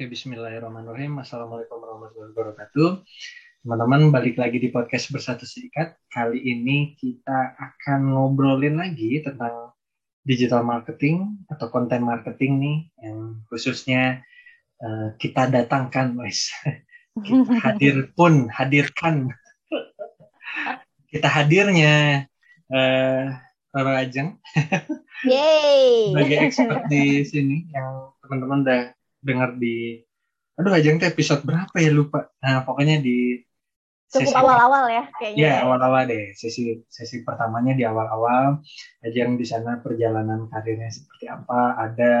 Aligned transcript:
Oke, 0.00 0.16
bismillahirrahmanirrahim. 0.16 1.20
Assalamualaikum 1.20 1.76
warahmatullahi 1.76 2.32
wabarakatuh. 2.32 3.04
Teman-teman, 3.60 4.08
balik 4.08 4.40
lagi 4.40 4.56
di 4.56 4.72
podcast 4.72 5.12
Bersatu 5.12 5.44
Serikat. 5.44 5.92
Kali 6.08 6.40
ini 6.40 6.96
kita 6.96 7.52
akan 7.52 8.16
ngobrolin 8.16 8.80
lagi 8.80 9.20
tentang 9.20 9.76
digital 10.24 10.64
marketing 10.64 11.44
atau 11.52 11.68
konten 11.68 12.00
marketing 12.00 12.52
nih, 12.64 12.78
yang 13.04 13.44
khususnya 13.52 14.24
uh, 14.80 15.12
kita 15.20 15.52
datangkan, 15.52 16.16
guys. 16.16 16.48
Kita 17.20 17.60
hadir 17.60 18.08
pun, 18.16 18.48
hadirkan. 18.48 19.28
kita 21.12 21.28
hadirnya 21.28 22.24
uh, 22.72 23.36
Rara 23.68 24.00
Ajeng. 24.00 24.40
Yeay. 25.28 26.08
Sebagai 26.16 26.36
expert 26.40 26.88
di 26.88 27.20
sini 27.28 27.68
yang 27.68 28.16
teman-teman 28.24 28.64
udah 28.64 28.96
dengar 29.20 29.56
di 29.56 30.00
aduh 30.60 30.76
ajang 30.76 31.00
tuh 31.00 31.08
episode 31.08 31.42
berapa 31.44 31.72
ya 31.80 31.88
lupa. 31.88 32.28
Nah 32.44 32.64
pokoknya 32.68 33.00
di 33.00 33.40
cukup 34.10 34.34
awal-awal 34.44 34.84
ya 34.90 35.04
kayaknya. 35.16 35.40
Ya 35.40 35.52
awal-awal 35.64 36.02
deh. 36.10 36.36
Sesi 36.36 36.84
sesi 36.90 37.24
pertamanya 37.24 37.72
di 37.72 37.84
awal-awal. 37.86 38.60
Ajang 39.00 39.40
di 39.40 39.46
sana 39.48 39.80
perjalanan 39.80 40.50
karirnya 40.52 40.90
seperti 40.92 41.30
apa 41.32 41.80
ada 41.80 42.14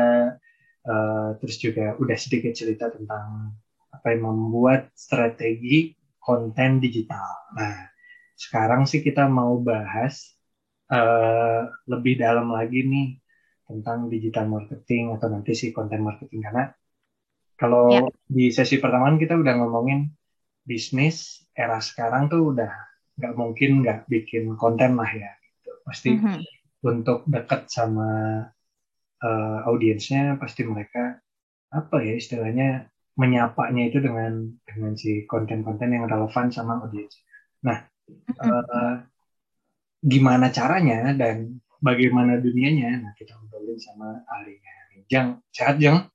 uh, 0.88 1.36
terus 1.36 1.60
juga 1.60 1.98
udah 2.00 2.16
sedikit 2.16 2.56
cerita 2.56 2.88
tentang 2.88 3.52
apa 3.90 4.06
yang 4.14 4.24
membuat 4.24 4.88
strategi 4.96 5.92
konten 6.16 6.80
digital. 6.80 7.28
Nah 7.58 7.90
sekarang 8.38 8.88
sih 8.88 9.04
kita 9.04 9.28
mau 9.28 9.60
bahas 9.60 10.32
uh, 10.88 11.68
lebih 11.84 12.16
dalam 12.16 12.48
lagi 12.48 12.88
nih 12.88 13.20
tentang 13.68 14.08
digital 14.08 14.48
marketing 14.48 15.12
atau 15.12 15.28
nanti 15.28 15.52
sih 15.52 15.76
konten 15.76 16.00
marketing. 16.00 16.40
Karena 16.40 16.64
kalau 17.60 17.92
ya. 17.92 18.08
di 18.24 18.48
sesi 18.48 18.80
pertama 18.80 19.12
kita 19.20 19.36
udah 19.36 19.54
ngomongin 19.60 20.08
bisnis 20.64 21.44
era 21.52 21.76
sekarang 21.76 22.32
tuh 22.32 22.56
udah 22.56 22.72
nggak 23.20 23.34
mungkin 23.36 23.84
nggak 23.84 24.08
bikin 24.08 24.56
konten 24.56 24.96
lah 24.96 25.10
ya. 25.12 25.28
Gitu. 25.44 25.70
Pasti 25.84 26.10
mm 26.16 26.20
-hmm. 26.24 26.40
untuk 26.88 27.28
dekat 27.28 27.68
sama 27.68 28.08
uh, 29.20 29.58
audiensnya 29.68 30.40
pasti 30.40 30.64
mereka 30.64 31.20
apa 31.70 32.00
ya 32.00 32.16
istilahnya 32.16 32.88
menyapanya 33.20 33.92
itu 33.92 34.00
dengan 34.00 34.48
dengan 34.64 34.96
si 34.96 35.28
konten-konten 35.28 35.92
yang 35.92 36.08
relevan 36.08 36.48
sama 36.48 36.80
audiens. 36.80 37.12
Nah, 37.60 37.84
uh, 38.40 39.04
gimana 40.00 40.48
caranya 40.48 41.12
dan 41.12 41.60
bagaimana 41.84 42.40
dunianya? 42.40 43.04
Nah, 43.04 43.12
kita 43.12 43.36
ngobrolin 43.36 43.76
sama 43.76 44.24
ahlinya. 44.24 44.72
Jang, 45.10 45.44
sehat 45.52 45.76
Jang? 45.82 46.08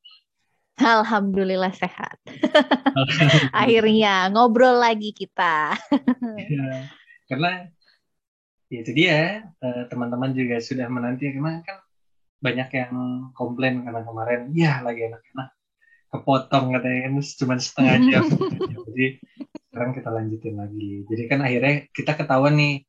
Alhamdulillah 0.75 1.71
sehat. 1.71 2.19
Akhirnya 3.63 4.27
ngobrol 4.27 4.75
lagi 4.75 5.15
kita. 5.15 5.71
ya, 6.51 6.91
karena 7.31 7.71
ya 8.67 8.79
itu 8.83 8.91
dia 8.91 9.47
eh, 9.47 9.83
teman-teman 9.87 10.35
juga 10.35 10.59
sudah 10.59 10.91
menanti 10.91 11.31
karena 11.31 11.63
kan 11.63 11.79
banyak 12.43 12.69
yang 12.75 12.93
komplain 13.31 13.87
karena 13.87 14.03
kemarin 14.03 14.51
ya 14.51 14.83
lagi 14.83 15.07
enak-enak 15.07 15.49
kepotong 16.11 16.75
katanya 16.75 16.99
kan 17.07 17.13
cuma 17.23 17.55
setengah 17.55 17.95
jam. 18.11 18.25
Jadi 18.91 19.07
sekarang 19.71 19.91
kita 19.95 20.09
lanjutin 20.11 20.55
lagi. 20.59 21.07
Jadi 21.07 21.23
kan 21.31 21.39
akhirnya 21.39 21.73
kita 21.95 22.11
ketahuan 22.19 22.59
nih 22.59 22.83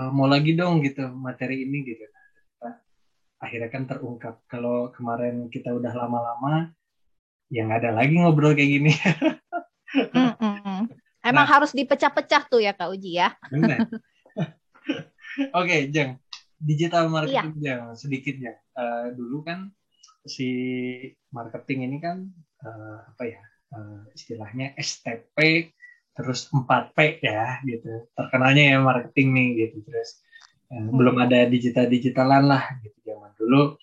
eh, 0.00 0.10
mau 0.16 0.24
lagi 0.24 0.56
dong 0.56 0.80
gitu 0.80 1.12
materi 1.12 1.68
ini 1.68 1.84
gitu. 1.84 2.08
Nah, 2.64 2.80
akhirnya 3.36 3.68
kan 3.68 3.84
terungkap 3.84 4.48
kalau 4.48 4.88
kemarin 4.96 5.52
kita 5.52 5.76
udah 5.76 5.92
lama-lama 5.92 6.72
ya 7.52 7.68
nggak 7.68 7.80
ada 7.84 7.90
lagi 7.92 8.16
ngobrol 8.16 8.56
kayak 8.56 8.70
gini. 8.80 8.92
mm 10.16 10.32
-mm. 10.40 10.80
Emang 11.22 11.46
nah, 11.46 11.52
harus 11.60 11.70
dipecah-pecah 11.76 12.48
tuh 12.50 12.64
ya 12.64 12.72
Kak 12.74 12.90
Uji 12.90 13.20
ya. 13.20 13.36
Benar. 13.46 13.86
Oke, 15.54 15.68
okay, 15.68 15.80
Jeng. 15.92 16.18
Digital 16.58 17.12
marketing 17.12 17.62
iya. 17.62 17.78
Jeng, 17.78 17.94
sedikit 17.94 18.34
ya. 18.40 18.54
Uh, 18.74 19.14
dulu 19.14 19.46
kan 19.46 19.70
si 20.26 20.48
marketing 21.30 21.86
ini 21.86 21.96
kan 22.02 22.26
uh, 22.64 23.06
apa 23.06 23.22
ya? 23.22 23.42
Uh, 23.72 24.02
istilahnya 24.16 24.74
STP 24.74 25.70
terus 26.12 26.50
4P 26.50 27.22
ya 27.22 27.62
gitu. 27.62 28.10
Terkenalnya 28.18 28.74
ya 28.74 28.78
marketing 28.82 29.28
nih 29.30 29.48
gitu. 29.68 29.78
Terus 29.86 30.24
uh, 30.74 30.80
hmm. 30.80 30.90
belum 30.90 31.16
ada 31.22 31.46
digital-digitalan 31.46 32.50
lah 32.50 32.66
gitu 32.82 32.98
zaman 33.06 33.30
dulu 33.38 33.78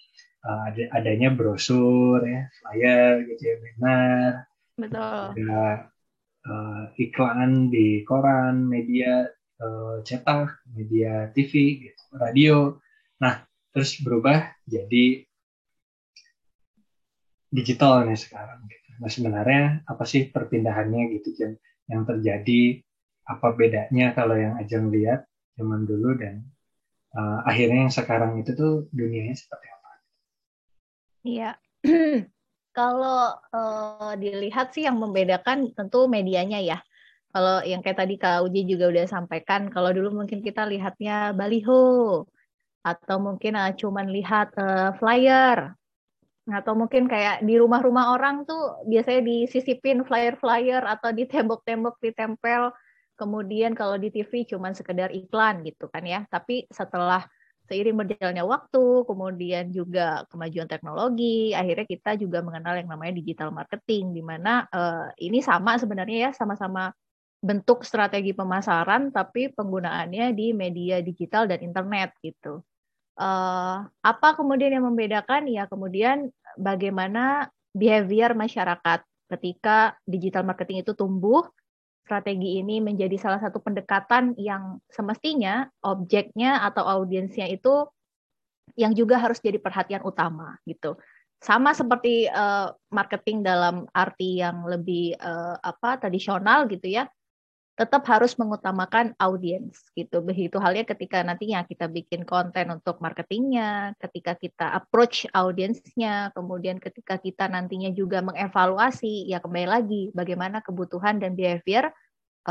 uh, 0.46 0.62
ada 0.72 0.84
adanya 0.96 1.30
brosur 1.34 2.24
ya 2.24 2.48
flyer 2.62 3.28
gitu 3.28 3.44
ya 3.44 3.56
benar 3.64 4.32
betul. 4.80 5.24
Ada 5.36 5.92
uh, 6.48 6.84
iklan 6.96 7.68
di 7.68 8.08
koran 8.08 8.64
media 8.68 9.28
uh, 9.60 10.00
cetak 10.08 10.64
media 10.72 11.28
TV 11.36 11.84
gitu, 11.90 12.04
radio. 12.16 12.58
Nah 13.20 13.44
terus 13.76 14.00
berubah 14.02 14.50
jadi 14.66 15.24
digital 17.50 18.06
nih 18.06 18.18
sekarang 18.18 18.62
gitu. 18.70 18.90
nah 19.00 19.10
sebenarnya 19.10 19.64
apa 19.90 20.04
sih 20.06 20.30
perpindahannya 20.30 21.18
gitu 21.20 21.30
yang 21.38 21.54
yang 21.90 22.02
terjadi? 22.08 22.84
Apa 23.30 23.54
bedanya 23.54 24.18
kalau 24.18 24.34
yang 24.34 24.58
Ajeng 24.58 24.90
lihat 24.90 25.30
zaman 25.54 25.86
dulu 25.86 26.18
dan 26.18 26.50
uh, 27.14 27.46
akhirnya 27.46 27.86
yang 27.86 27.94
sekarang 27.94 28.42
itu 28.42 28.58
tuh 28.58 28.90
dunianya 28.90 29.38
seperti 29.38 29.70
apa 29.70 29.78
Iya. 31.24 31.59
Kalau 32.78 33.35
uh, 33.52 34.13
dilihat 34.16 34.72
sih 34.72 34.88
yang 34.88 35.02
membedakan 35.02 35.74
tentu 35.75 36.07
medianya 36.07 36.59
ya. 36.63 36.80
Kalau 37.30 37.62
yang 37.62 37.85
kayak 37.85 38.00
tadi 38.06 38.16
Kak 38.18 38.41
Uji 38.50 38.66
juga 38.66 38.90
udah 38.90 39.06
sampaikan, 39.06 39.69
kalau 39.69 39.94
dulu 39.94 40.25
mungkin 40.25 40.41
kita 40.41 40.66
lihatnya 40.66 41.29
baliho 41.38 42.25
atau 42.81 43.18
mungkin 43.22 43.53
uh, 43.53 43.69
cuman 43.78 44.09
lihat 44.09 44.50
uh, 44.58 44.97
flyer 44.97 45.78
atau 46.50 46.74
mungkin 46.74 47.06
kayak 47.06 47.46
di 47.46 47.62
rumah-rumah 47.62 48.18
orang 48.18 48.50
tuh 48.50 48.81
biasanya 48.90 49.22
disisipin 49.22 50.02
flyer-flyer 50.02 50.81
atau 50.81 51.13
di 51.13 51.29
tembok-tembok 51.29 52.02
ditempel. 52.02 52.74
Kemudian 53.13 53.78
kalau 53.78 54.00
di 54.00 54.09
TV 54.09 54.47
cuman 54.50 54.74
sekedar 54.74 55.13
iklan 55.13 55.62
gitu 55.68 55.85
kan 55.91 56.02
ya. 56.08 56.25
Tapi 56.31 56.66
setelah 56.74 57.22
seiring 57.69 57.94
berjalannya 57.94 58.41
waktu, 58.41 59.06
kemudian 59.06 59.69
juga 59.69 60.25
kemajuan 60.34 60.66
teknologi, 60.66 61.53
akhirnya 61.53 61.85
kita 61.85 62.18
juga 62.18 62.41
mengenal 62.41 62.81
yang 62.81 62.90
namanya 62.90 63.13
digital 63.22 63.53
marketing, 63.53 64.18
di 64.18 64.25
mana 64.25 64.66
uh, 64.74 65.13
ini 65.22 65.40
sama 65.46 65.78
sebenarnya 65.78 66.18
ya, 66.28 66.31
sama-sama 66.34 66.90
bentuk 67.40 67.85
strategi 67.85 68.34
pemasaran, 68.34 69.13
tapi 69.13 69.53
penggunaannya 69.53 70.34
di 70.34 70.52
media 70.52 71.00
digital 71.00 71.46
dan 71.46 71.62
internet 71.62 72.18
gitu. 72.25 72.66
Uh, 73.16 73.85
apa 74.02 74.35
kemudian 74.35 74.74
yang 74.74 74.90
membedakan? 74.90 75.46
Ya 75.47 75.69
kemudian 75.69 76.34
bagaimana 76.58 77.53
behavior 77.72 78.34
masyarakat 78.34 79.06
ketika 79.29 79.94
digital 80.09 80.41
marketing 80.44 80.81
itu 80.81 80.97
tumbuh, 80.97 81.46
strategi 82.09 82.58
ini 82.58 82.81
menjadi 82.81 83.14
salah 83.22 83.38
satu 83.38 83.62
pendekatan 83.62 84.34
yang 84.42 84.81
semestinya 84.90 85.70
objeknya 85.86 86.66
atau 86.66 86.81
audiensnya 86.81 87.46
itu 87.46 87.86
yang 88.74 88.97
juga 88.97 89.22
harus 89.22 89.38
jadi 89.38 89.62
perhatian 89.62 90.02
utama 90.02 90.58
gitu. 90.66 90.97
Sama 91.38 91.78
seperti 91.78 92.25
uh, 92.25 92.74
marketing 92.90 93.46
dalam 93.46 93.86
arti 93.94 94.42
yang 94.42 94.66
lebih 94.66 95.14
uh, 95.22 95.62
apa 95.62 96.02
tradisional 96.02 96.66
gitu 96.66 96.90
ya 96.90 97.06
tetap 97.79 98.03
harus 98.12 98.35
mengutamakan 98.35 99.16
audiens 99.16 99.79
gitu. 99.95 100.19
Begitu 100.19 100.59
halnya 100.59 100.84
ketika 100.84 101.23
nantinya 101.23 101.63
kita 101.63 101.88
bikin 101.88 102.28
konten 102.28 102.75
untuk 102.75 103.00
marketingnya, 103.00 103.95
ketika 103.95 104.35
kita 104.35 104.75
approach 104.75 105.23
audiensnya, 105.31 106.35
kemudian 106.35 106.84
ketika 106.84 107.16
kita 107.16 107.47
nantinya 107.47 107.87
juga 107.96 108.20
mengevaluasi, 108.20 109.31
ya 109.31 109.40
kembali 109.40 109.67
lagi 109.72 110.02
bagaimana 110.11 110.59
kebutuhan 110.59 111.23
dan 111.23 111.40
behavior 111.40 111.87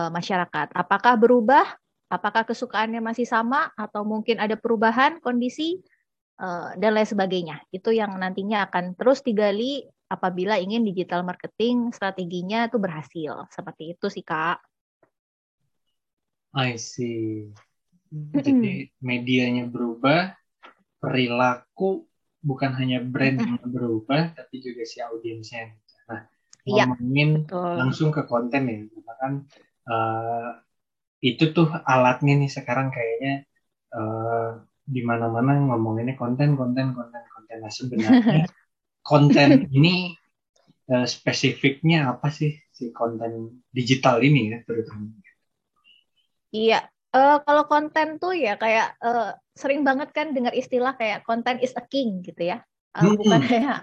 uh, 0.00 0.08
masyarakat. 0.08 0.72
Apakah 0.72 1.20
berubah? 1.20 1.76
Apakah 2.08 2.48
kesukaannya 2.48 3.04
masih 3.04 3.28
sama 3.28 3.68
atau 3.76 4.08
mungkin 4.08 4.40
ada 4.40 4.56
perubahan 4.56 5.20
kondisi 5.20 5.76
uh, 6.40 6.72
dan 6.80 6.96
lain 6.96 7.04
sebagainya. 7.04 7.60
Itu 7.68 7.92
yang 7.92 8.16
nantinya 8.16 8.64
akan 8.64 8.96
terus 8.96 9.20
digali 9.20 9.84
apabila 10.08 10.56
ingin 10.56 10.88
digital 10.88 11.20
marketing 11.20 11.92
strateginya 11.92 12.64
itu 12.64 12.80
berhasil. 12.80 13.44
Seperti 13.52 13.92
itu 13.92 14.08
sih 14.08 14.24
Kak. 14.24 14.67
I 16.56 16.80
see. 16.80 17.52
Jadi 18.08 18.88
medianya 19.04 19.68
berubah, 19.68 20.32
perilaku 20.96 22.08
bukan 22.40 22.72
hanya 22.80 23.04
brand 23.04 23.36
yang 23.36 23.60
berubah, 23.68 24.32
tapi 24.32 24.64
juga 24.64 24.88
si 24.88 25.04
audiensnya. 25.04 25.76
Nah, 26.08 26.24
iya, 26.64 26.88
ngomongin 26.88 27.44
ya, 27.44 27.84
langsung 27.84 28.08
ke 28.08 28.24
konten 28.24 28.64
ya, 28.64 28.78
karena 28.88 29.14
kan 29.20 29.32
uh, 29.92 30.50
itu 31.20 31.50
tuh 31.50 31.68
alatnya 31.84 32.38
nih 32.38 32.50
sekarang 32.50 32.94
kayaknya 32.94 33.44
uh, 33.92 34.62
di 34.88 35.04
mana-mana 35.04 35.58
ngomonginnya 35.58 36.16
konten, 36.16 36.56
konten, 36.56 36.96
konten, 36.96 37.22
konten. 37.28 37.56
Nah 37.60 37.72
sebenarnya 37.72 38.46
konten 39.10 39.68
ini 39.68 40.16
uh, 40.88 41.04
spesifiknya 41.04 42.16
apa 42.16 42.32
sih 42.32 42.56
si 42.72 42.94
konten 42.94 43.64
digital 43.68 44.22
ini 44.24 44.54
ya 44.54 44.58
terutama? 44.64 45.12
Iya, 46.48 46.88
uh, 47.12 47.38
kalau 47.44 47.64
konten 47.68 48.16
tuh 48.16 48.32
ya 48.32 48.56
kayak 48.56 48.96
uh, 49.04 49.36
sering 49.52 49.84
banget 49.84 50.12
kan 50.16 50.32
dengar 50.32 50.52
istilah 50.56 50.96
kayak 50.96 51.24
konten 51.24 51.60
is 51.60 51.74
a 51.76 51.84
king 51.84 52.24
gitu 52.24 52.52
ya. 52.54 52.64
Uh, 52.96 53.12
hmm. 53.12 53.16
Bukan 53.20 53.40
kayak, 53.44 53.78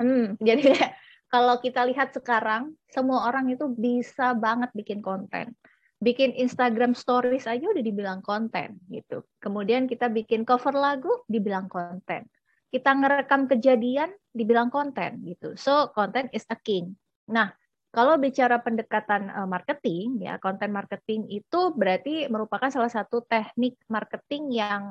hmm, 0.00 0.24
jadi 0.40 0.62
kayak 0.72 0.90
kalau 1.28 1.60
kita 1.60 1.84
lihat 1.84 2.16
sekarang 2.16 2.72
semua 2.88 3.28
orang 3.28 3.52
itu 3.52 3.68
bisa 3.68 4.32
banget 4.32 4.72
bikin 4.72 5.04
konten. 5.04 5.52
Bikin 5.98 6.32
Instagram 6.38 6.94
stories 6.94 7.44
aja 7.50 7.66
udah 7.68 7.82
dibilang 7.82 8.22
konten 8.22 8.78
gitu. 8.88 9.26
Kemudian 9.42 9.90
kita 9.90 10.06
bikin 10.08 10.46
cover 10.46 10.72
lagu 10.72 11.10
dibilang 11.26 11.66
konten. 11.66 12.24
Kita 12.70 12.94
ngerekam 12.94 13.50
kejadian 13.50 14.14
dibilang 14.30 14.70
konten 14.70 15.20
gitu. 15.26 15.58
So 15.58 15.90
content 15.92 16.30
is 16.30 16.46
a 16.48 16.56
king. 16.56 16.94
Nah, 17.28 17.50
kalau 17.88 18.20
bicara 18.20 18.60
pendekatan 18.60 19.32
eh, 19.32 19.48
marketing 19.48 20.20
ya, 20.20 20.36
konten 20.38 20.70
marketing 20.70 21.24
itu 21.32 21.72
berarti 21.72 22.28
merupakan 22.28 22.68
salah 22.68 22.92
satu 22.92 23.24
teknik 23.24 23.80
marketing 23.88 24.52
yang 24.52 24.82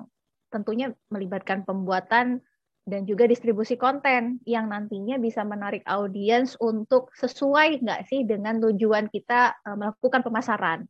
tentunya 0.49 0.95
melibatkan 1.11 1.67
pembuatan 1.67 2.41
dan 2.87 3.03
juga 3.03 3.27
distribusi 3.27 3.75
konten 3.75 4.39
yang 4.47 4.71
nantinya 4.71 5.19
bisa 5.19 5.43
menarik 5.43 5.83
audiens 5.83 6.55
untuk 6.63 7.11
sesuai 7.19 7.83
nggak 7.83 8.07
sih 8.07 8.23
dengan 8.23 8.63
tujuan 8.63 9.11
kita 9.11 9.59
uh, 9.67 9.75
melakukan 9.75 10.23
pemasaran. 10.23 10.87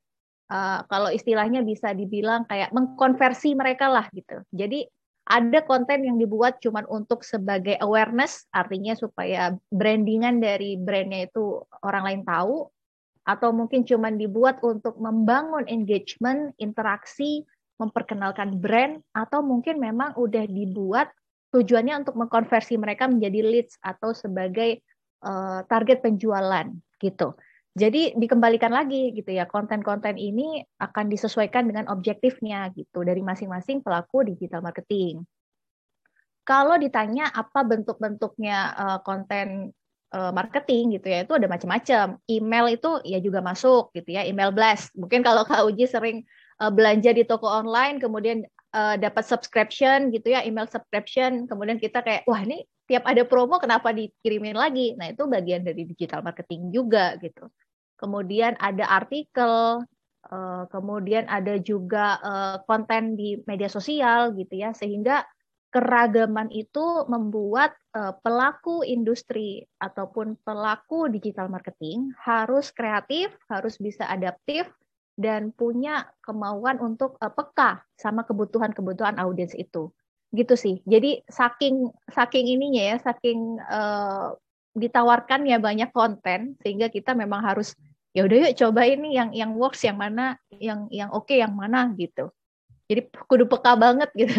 Uh, 0.48 0.80
kalau 0.88 1.12
istilahnya 1.12 1.60
bisa 1.60 1.92
dibilang 1.92 2.48
kayak 2.48 2.71
mengkonversi 2.71 3.51
mereka 3.57 3.92
lah 3.92 4.07
gitu. 4.15 4.39
Jadi 4.53 4.88
ada 5.27 5.59
konten 5.68 6.07
yang 6.07 6.15
dibuat 6.15 6.63
cuma 6.63 6.88
untuk 6.88 7.21
sebagai 7.27 7.75
awareness, 7.83 8.47
artinya 8.56 8.95
supaya 8.95 9.51
brandingan 9.68 10.39
dari 10.39 10.79
brandnya 10.79 11.27
itu 11.27 11.59
orang 11.83 12.03
lain 12.07 12.21
tahu, 12.24 12.71
atau 13.27 13.51
mungkin 13.51 13.83
cuma 13.83 14.07
dibuat 14.07 14.63
untuk 14.63 14.95
membangun 14.95 15.68
engagement, 15.68 16.56
interaksi, 16.63 17.44
memperkenalkan 17.75 18.56
brand, 18.63 19.03
atau 19.12 19.44
mungkin 19.44 19.83
memang 19.83 20.15
udah 20.15 20.47
dibuat 20.47 21.12
tujuannya 21.51 22.07
untuk 22.07 22.15
mengkonversi 22.15 22.79
mereka 22.79 23.12
menjadi 23.12 23.44
leads 23.44 23.75
atau 23.83 24.15
sebagai 24.15 24.79
uh, 25.27 25.59
target 25.68 26.00
penjualan 26.00 26.71
gitu. 27.03 27.35
Jadi 27.77 28.18
dikembalikan 28.18 28.74
lagi 28.74 29.13
gitu 29.13 29.29
ya 29.29 29.45
konten-konten 29.45 30.18
ini 30.18 30.65
akan 30.81 31.13
disesuaikan 31.13 31.69
dengan 31.69 31.85
objektifnya 31.94 32.74
gitu 32.74 33.06
dari 33.06 33.21
masing-masing 33.21 33.85
pelaku 33.85 34.25
digital 34.25 34.65
marketing. 34.65 35.21
Kalau 36.41 36.74
ditanya 36.81 37.29
apa 37.29 37.62
bentuk-bentuknya 37.62 38.57
uh, 38.74 39.00
konten 39.06 39.69
uh, 40.09 40.33
marketing 40.33 40.97
gitu 40.97 41.06
ya 41.06 41.21
itu 41.21 41.38
ada 41.38 41.45
macam-macam. 41.45 42.18
Email 42.25 42.65
itu 42.81 42.97
ya 43.06 43.21
juga 43.21 43.45
masuk 43.45 43.94
gitu 43.94 44.09
ya 44.09 44.25
email 44.25 44.50
blast. 44.50 44.89
Mungkin 44.97 45.21
kalau 45.21 45.45
Kak 45.45 45.62
Uji 45.69 45.85
sering 45.85 46.25
uh, 46.57 46.74
belanja 46.74 47.13
di 47.13 47.29
toko 47.29 47.45
online 47.45 48.01
kemudian 48.01 48.41
dapat 48.77 49.25
subscription 49.25 50.13
gitu 50.13 50.38
ya, 50.38 50.45
email 50.45 50.69
subscription, 50.69 51.50
kemudian 51.50 51.81
kita 51.81 52.06
kayak 52.06 52.21
wah 52.29 52.38
ini 52.38 52.62
tiap 52.85 53.09
ada 53.09 53.25
promo 53.25 53.57
kenapa 53.57 53.89
dikirimin 53.89 54.53
lagi? 54.53 54.94
Nah, 54.94 55.09
itu 55.09 55.25
bagian 55.25 55.65
dari 55.65 55.81
digital 55.81 56.21
marketing 56.21 56.69
juga 56.69 57.18
gitu. 57.18 57.50
Kemudian 57.98 58.54
ada 58.62 58.86
artikel, 58.88 59.82
uh, 60.30 60.64
kemudian 60.70 61.26
ada 61.28 61.58
juga 61.58 62.22
uh, 62.22 62.58
konten 62.70 63.18
di 63.18 63.42
media 63.50 63.68
sosial 63.68 64.38
gitu 64.38 64.54
ya, 64.54 64.72
sehingga 64.72 65.26
keragaman 65.68 66.48
itu 66.56 67.04
membuat 67.12 67.76
uh, 67.92 68.16
pelaku 68.24 68.88
industri 68.88 69.68
ataupun 69.84 70.40
pelaku 70.48 71.12
digital 71.12 71.52
marketing 71.52 72.16
harus 72.24 72.72
kreatif, 72.72 73.36
harus 73.52 73.76
bisa 73.82 74.08
adaptif, 74.08 74.70
dan 75.18 75.50
punya 75.50 76.06
kemauan 76.22 76.78
untuk 76.78 77.18
peka 77.18 77.82
sama 77.98 78.24
kebutuhan-kebutuhan 78.24 79.18
audiens 79.18 79.58
itu. 79.58 79.90
Gitu 80.30 80.54
sih. 80.54 80.76
Jadi 80.86 81.26
saking 81.26 81.90
saking 82.14 82.46
ininya 82.46 82.84
ya, 82.94 82.98
saking 83.02 83.58
uh, 83.66 84.38
ditawarkan 84.77 85.50
ya 85.50 85.57
banyak 85.57 85.89
konten 85.91 86.56
sehingga 86.62 86.88
kita 86.88 87.18
memang 87.18 87.44
harus 87.44 87.74
ya 88.15 88.25
udah 88.25 88.50
yuk 88.50 88.53
coba 88.57 88.85
ini 88.85 89.13
yang 89.13 89.29
yang 89.33 89.51
works 89.57 89.83
yang 89.83 89.97
mana, 89.97 90.38
yang 90.53 90.88
yang 90.94 91.09
oke 91.12 91.27
okay, 91.27 91.41
yang 91.41 91.53
mana 91.53 91.91
gitu. 91.97 92.29
Jadi 92.88 93.12
kudu 93.27 93.51
peka 93.51 93.75
banget 93.75 94.09
gitu. 94.15 94.33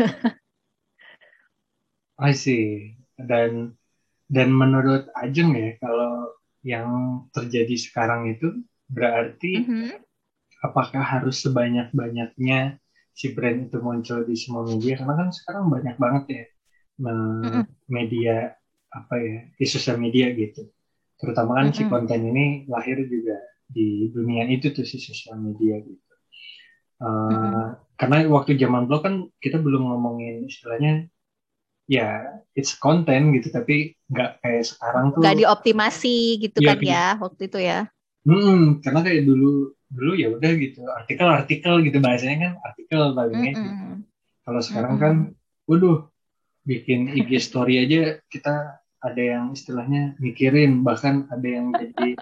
I 2.18 2.34
see. 2.34 2.94
Dan 3.18 3.74
dan 4.30 4.48
menurut 4.50 5.10
Ajeng 5.14 5.54
ya 5.54 5.78
kalau 5.82 6.38
yang 6.62 7.22
terjadi 7.30 7.74
sekarang 7.78 8.34
itu 8.34 8.62
berarti 8.88 9.52
mm 9.62 9.66
-hmm 9.66 10.08
apakah 10.62 11.02
harus 11.02 11.42
sebanyak-banyaknya 11.46 12.78
si 13.14 13.34
brand 13.34 13.70
itu 13.70 13.78
muncul 13.82 14.22
di 14.26 14.34
semua 14.38 14.66
media 14.66 14.98
karena 14.98 15.26
kan 15.26 15.30
sekarang 15.34 15.64
banyak 15.70 15.96
banget 15.98 16.24
ya 16.30 16.44
media 17.86 18.58
apa 18.88 19.14
ya 19.20 19.38
di 19.56 19.66
sosial 19.68 20.00
media 20.00 20.32
gitu 20.32 20.68
terutama 21.18 21.60
kan 21.60 21.70
mm 21.70 21.72
-hmm. 21.74 21.86
si 21.86 21.92
konten 21.92 22.20
ini 22.24 22.44
lahir 22.70 22.96
juga 23.04 23.36
di 23.68 24.08
dunia 24.08 24.48
itu 24.48 24.72
tuh 24.72 24.86
si 24.86 24.96
sosial 24.96 25.36
media 25.36 25.76
gitu 25.82 26.12
uh, 27.04 27.06
mm 27.06 27.28
-hmm. 27.28 27.66
karena 28.00 28.16
waktu 28.32 28.56
zaman 28.56 28.88
dulu 28.88 28.98
kan 29.04 29.14
kita 29.42 29.60
belum 29.60 29.92
ngomongin 29.92 30.48
istilahnya 30.48 31.10
ya 31.88 32.36
it's 32.52 32.76
content 32.76 33.32
gitu 33.32 33.48
tapi 33.48 33.96
nggak 34.12 34.44
kayak 34.44 34.64
sekarang 34.68 35.16
tuh 35.16 35.20
nggak 35.24 35.38
dioptimasi 35.40 36.16
gitu 36.44 36.58
ya, 36.60 36.76
kan 36.76 36.78
ya 36.84 37.06
waktu 37.16 37.42
itu 37.48 37.58
ya 37.64 37.88
hmm 38.28 38.84
karena 38.84 39.00
kayak 39.00 39.24
dulu 39.24 39.72
dulu 39.88 40.12
ya 40.12 40.28
udah 40.28 40.52
gitu 40.52 40.84
artikel-artikel 40.84 41.80
gitu 41.88 41.96
bahasanya 42.00 42.36
kan 42.44 42.52
artikel 42.60 43.00
palingnya 43.16 43.52
mm 43.52 43.56
-hmm. 43.56 43.64
gitu. 43.64 43.94
kalau 44.44 44.60
sekarang 44.60 44.92
mm 44.96 45.00
-hmm. 45.00 45.04
kan 45.08 45.14
waduh 45.64 45.98
bikin 46.68 47.08
IG 47.16 47.40
story 47.40 47.80
aja 47.80 48.20
kita 48.28 48.76
ada 49.00 49.22
yang 49.22 49.56
istilahnya 49.56 50.12
mikirin 50.20 50.84
bahkan 50.84 51.24
ada 51.32 51.48
yang 51.48 51.72
jadi 51.72 52.12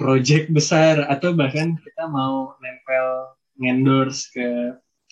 project 0.00 0.48
besar 0.48 1.04
atau 1.04 1.36
bahkan 1.36 1.76
kita 1.76 2.08
mau 2.08 2.56
nempel 2.64 3.36
ngendorse 3.60 4.32
ke 4.32 4.48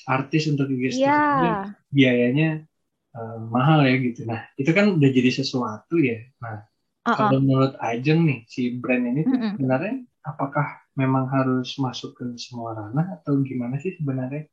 artis 0.08 0.48
untuk 0.48 0.72
IG 0.72 0.96
story 0.96 1.48
yeah. 1.52 1.68
biayanya 1.92 2.64
uh, 3.12 3.44
mahal 3.52 3.84
ya 3.84 4.00
gitu 4.00 4.24
nah 4.24 4.48
itu 4.56 4.72
kan 4.72 4.96
udah 4.96 5.10
jadi 5.12 5.28
sesuatu 5.28 6.00
ya 6.00 6.24
nah 6.40 6.64
uh 7.04 7.08
-uh. 7.12 7.16
kalau 7.20 7.44
menurut 7.44 7.76
Ajeng 7.84 8.24
nih 8.24 8.48
si 8.48 8.80
brand 8.80 9.04
ini 9.04 9.28
tuh 9.28 9.36
mm 9.36 9.40
-hmm. 9.44 9.52
sebenarnya 9.60 9.94
apakah 10.24 10.80
memang 10.96 11.28
harus 11.28 11.76
masuk 11.76 12.16
ke 12.16 12.24
semua 12.40 12.72
ranah 12.72 13.20
atau 13.20 13.38
gimana 13.44 13.76
sih 13.76 13.94
sebenarnya? 14.00 14.48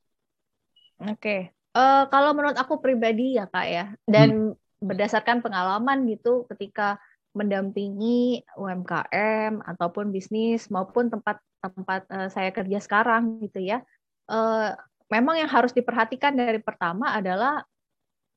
Oke, 1.01 1.17
okay. 1.17 1.41
Uh, 1.75 2.03
kalau 2.07 2.31
menurut 2.35 2.57
aku 2.57 2.79
pribadi 2.79 3.37
ya 3.37 3.47
kak 3.47 3.67
ya, 3.67 3.85
dan 4.07 4.53
hmm. 4.53 4.83
berdasarkan 4.83 5.43
pengalaman 5.43 6.07
gitu 6.09 6.45
ketika 6.51 6.97
mendampingi 7.31 8.43
UMKM 8.59 9.63
ataupun 9.63 10.11
bisnis 10.11 10.67
maupun 10.67 11.07
tempat-tempat 11.07 12.01
uh, 12.11 12.27
saya 12.27 12.51
kerja 12.51 12.83
sekarang 12.83 13.39
gitu 13.47 13.63
ya, 13.63 13.83
uh, 14.27 14.75
memang 15.07 15.39
yang 15.39 15.51
harus 15.51 15.71
diperhatikan 15.71 16.35
dari 16.35 16.59
pertama 16.59 17.15
adalah 17.15 17.63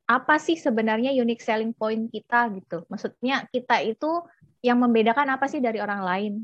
apa 0.04 0.36
sih 0.36 0.54
sebenarnya 0.60 1.16
unique 1.16 1.40
selling 1.40 1.72
point 1.72 2.12
kita 2.12 2.52
gitu. 2.54 2.84
Maksudnya 2.92 3.48
kita 3.48 3.80
itu 3.80 4.20
yang 4.60 4.78
membedakan 4.78 5.32
apa 5.32 5.48
sih 5.48 5.64
dari 5.64 5.80
orang 5.80 6.02
lain 6.04 6.34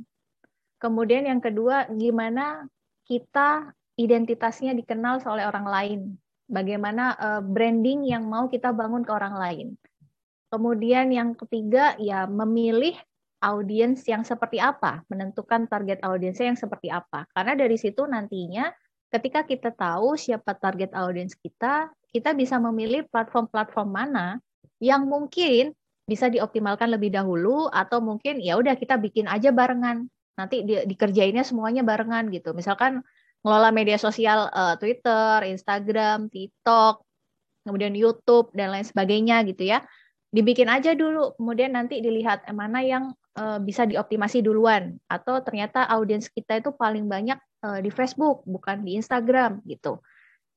Kemudian 0.81 1.29
yang 1.29 1.45
kedua, 1.45 1.85
gimana 1.93 2.65
kita 3.05 3.77
identitasnya 4.01 4.73
dikenal 4.73 5.21
oleh 5.29 5.45
orang 5.45 5.67
lain. 5.69 6.01
Bagaimana 6.51 7.15
uh, 7.15 7.43
branding 7.47 8.11
yang 8.11 8.27
mau 8.27 8.51
kita 8.51 8.75
bangun 8.75 9.07
ke 9.07 9.13
orang 9.15 9.39
lain. 9.39 9.69
Kemudian 10.51 11.15
yang 11.15 11.39
ketiga, 11.39 11.95
ya 11.95 12.27
memilih 12.27 12.99
audiens 13.39 14.03
yang 14.05 14.27
seperti 14.27 14.59
apa, 14.59 15.07
menentukan 15.07 15.71
target 15.71 16.03
audiensnya 16.03 16.51
yang 16.51 16.59
seperti 16.59 16.91
apa. 16.91 17.25
Karena 17.31 17.55
dari 17.55 17.79
situ 17.79 18.03
nantinya 18.03 18.69
ketika 19.15 19.47
kita 19.47 19.71
tahu 19.71 20.19
siapa 20.19 20.59
target 20.59 20.91
audiens 20.93 21.39
kita, 21.39 21.89
kita 22.11 22.35
bisa 22.35 22.59
memilih 22.59 23.07
platform-platform 23.09 23.89
mana 23.89 24.43
yang 24.83 25.07
mungkin 25.07 25.71
bisa 26.05 26.27
dioptimalkan 26.27 26.91
lebih 26.91 27.15
dahulu 27.15 27.71
atau 27.71 28.03
mungkin 28.03 28.43
ya 28.43 28.59
udah 28.59 28.75
kita 28.75 28.99
bikin 28.99 29.31
aja 29.31 29.55
barengan 29.55 30.11
nanti 30.35 30.67
di, 30.67 30.83
dikerjainnya 30.89 31.47
semuanya 31.47 31.87
barengan 31.87 32.27
gitu. 32.35 32.51
Misalkan 32.51 33.05
ngelola 33.41 33.71
media 33.73 33.97
sosial 33.97 34.49
uh, 34.53 34.77
Twitter, 34.77 35.49
Instagram, 35.49 36.29
TikTok, 36.29 37.01
kemudian 37.65 37.97
YouTube 37.97 38.53
dan 38.53 38.73
lain 38.73 38.85
sebagainya 38.85 39.45
gitu 39.49 39.69
ya. 39.69 39.85
Dibikin 40.31 40.71
aja 40.71 40.95
dulu, 40.95 41.35
kemudian 41.35 41.75
nanti 41.75 41.99
dilihat 41.99 42.47
mana 42.55 42.85
yang 42.87 43.11
uh, 43.35 43.59
bisa 43.59 43.83
dioptimasi 43.83 44.47
duluan 44.47 44.95
atau 45.11 45.43
ternyata 45.43 45.89
audiens 45.91 46.31
kita 46.31 46.63
itu 46.63 46.71
paling 46.71 47.11
banyak 47.11 47.41
uh, 47.67 47.83
di 47.83 47.91
Facebook 47.91 48.47
bukan 48.47 48.87
di 48.87 48.95
Instagram 49.01 49.65
gitu. 49.67 49.99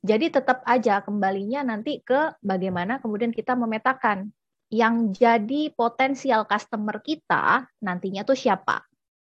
Jadi 0.03 0.35
tetap 0.35 0.61
aja 0.67 0.99
kembalinya 0.99 1.63
nanti 1.63 2.03
ke 2.03 2.35
bagaimana 2.43 2.99
kemudian 2.99 3.31
kita 3.31 3.55
memetakan 3.55 4.29
yang 4.67 5.15
jadi 5.15 5.71
potensial 5.71 6.43
customer 6.43 6.99
kita 6.99 7.65
nantinya 7.79 8.27
tuh 8.27 8.35
siapa? 8.35 8.83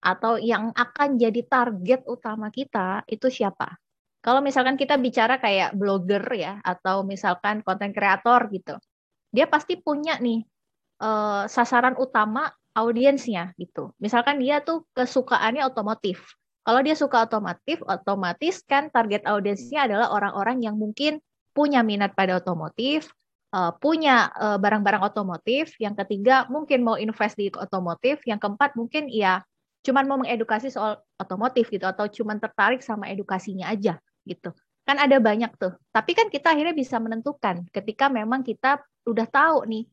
Atau 0.04 0.36
yang 0.36 0.68
akan 0.76 1.16
jadi 1.16 1.40
target 1.48 2.04
utama 2.04 2.52
kita 2.52 3.08
itu 3.08 3.32
siapa? 3.32 3.80
Kalau 4.20 4.44
misalkan 4.44 4.76
kita 4.76 5.00
bicara 5.00 5.40
kayak 5.40 5.72
blogger 5.72 6.20
ya, 6.36 6.60
atau 6.60 7.04
misalkan 7.08 7.64
konten 7.64 7.92
kreator 7.92 8.52
gitu, 8.52 8.76
dia 9.32 9.48
pasti 9.48 9.80
punya 9.80 10.20
nih 10.20 10.44
uh, 11.00 11.48
sasaran 11.48 11.96
utama 11.96 12.52
audiensnya 12.76 13.56
gitu. 13.56 13.96
Misalkan 13.96 14.40
dia 14.40 14.60
tuh 14.60 14.84
kesukaannya 14.92 15.64
otomotif. 15.64 16.36
Kalau 16.64 16.80
dia 16.80 16.96
suka 16.96 17.28
otomotif, 17.28 17.80
otomatis 17.84 18.64
kan 18.64 18.88
target 18.88 19.24
audiensnya 19.28 19.84
adalah 19.84 20.12
orang-orang 20.12 20.64
yang 20.64 20.76
mungkin 20.76 21.20
punya 21.52 21.84
minat 21.84 22.16
pada 22.16 22.40
otomotif, 22.40 23.12
uh, 23.52 23.76
punya 23.76 24.32
uh, 24.34 24.56
barang-barang 24.56 25.04
otomotif, 25.04 25.76
yang 25.76 25.92
ketiga 25.94 26.48
mungkin 26.48 26.80
mau 26.80 26.96
invest 26.96 27.36
di 27.36 27.52
otomotif, 27.52 28.24
yang 28.24 28.40
keempat 28.40 28.74
mungkin 28.74 29.12
ya 29.12 29.44
cuman 29.84 30.04
mau 30.08 30.16
mengedukasi 30.16 30.72
soal 30.72 30.96
otomotif 31.20 31.68
gitu 31.68 31.84
atau 31.84 32.08
cuman 32.08 32.40
tertarik 32.40 32.80
sama 32.80 33.12
edukasinya 33.12 33.68
aja 33.68 34.00
gitu. 34.24 34.50
Kan 34.88 34.96
ada 34.96 35.20
banyak 35.20 35.52
tuh. 35.60 35.76
Tapi 35.92 36.16
kan 36.16 36.32
kita 36.32 36.56
akhirnya 36.56 36.72
bisa 36.72 36.96
menentukan 36.96 37.68
ketika 37.68 38.08
memang 38.08 38.40
kita 38.40 38.80
udah 39.04 39.28
tahu 39.28 39.68
nih 39.68 39.84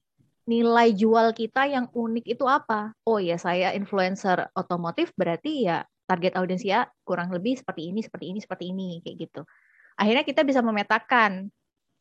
nilai 0.47 0.89
jual 0.95 1.35
kita 1.35 1.67
yang 1.67 1.91
unik 1.91 2.25
itu 2.25 2.47
apa. 2.47 2.95
Oh 3.03 3.19
ya 3.19 3.35
saya 3.35 3.75
influencer 3.75 4.47
otomotif 4.55 5.11
berarti 5.19 5.67
ya 5.67 5.83
target 6.07 6.35
audiensia 6.39 6.87
kurang 7.03 7.31
lebih 7.31 7.59
seperti 7.59 7.91
ini, 7.91 7.99
seperti 8.03 8.25
ini, 8.31 8.39
seperti 8.39 8.65
ini 8.71 8.89
kayak 9.03 9.15
gitu. 9.27 9.41
Akhirnya 9.99 10.23
kita 10.23 10.41
bisa 10.47 10.59
memetakan 10.63 11.51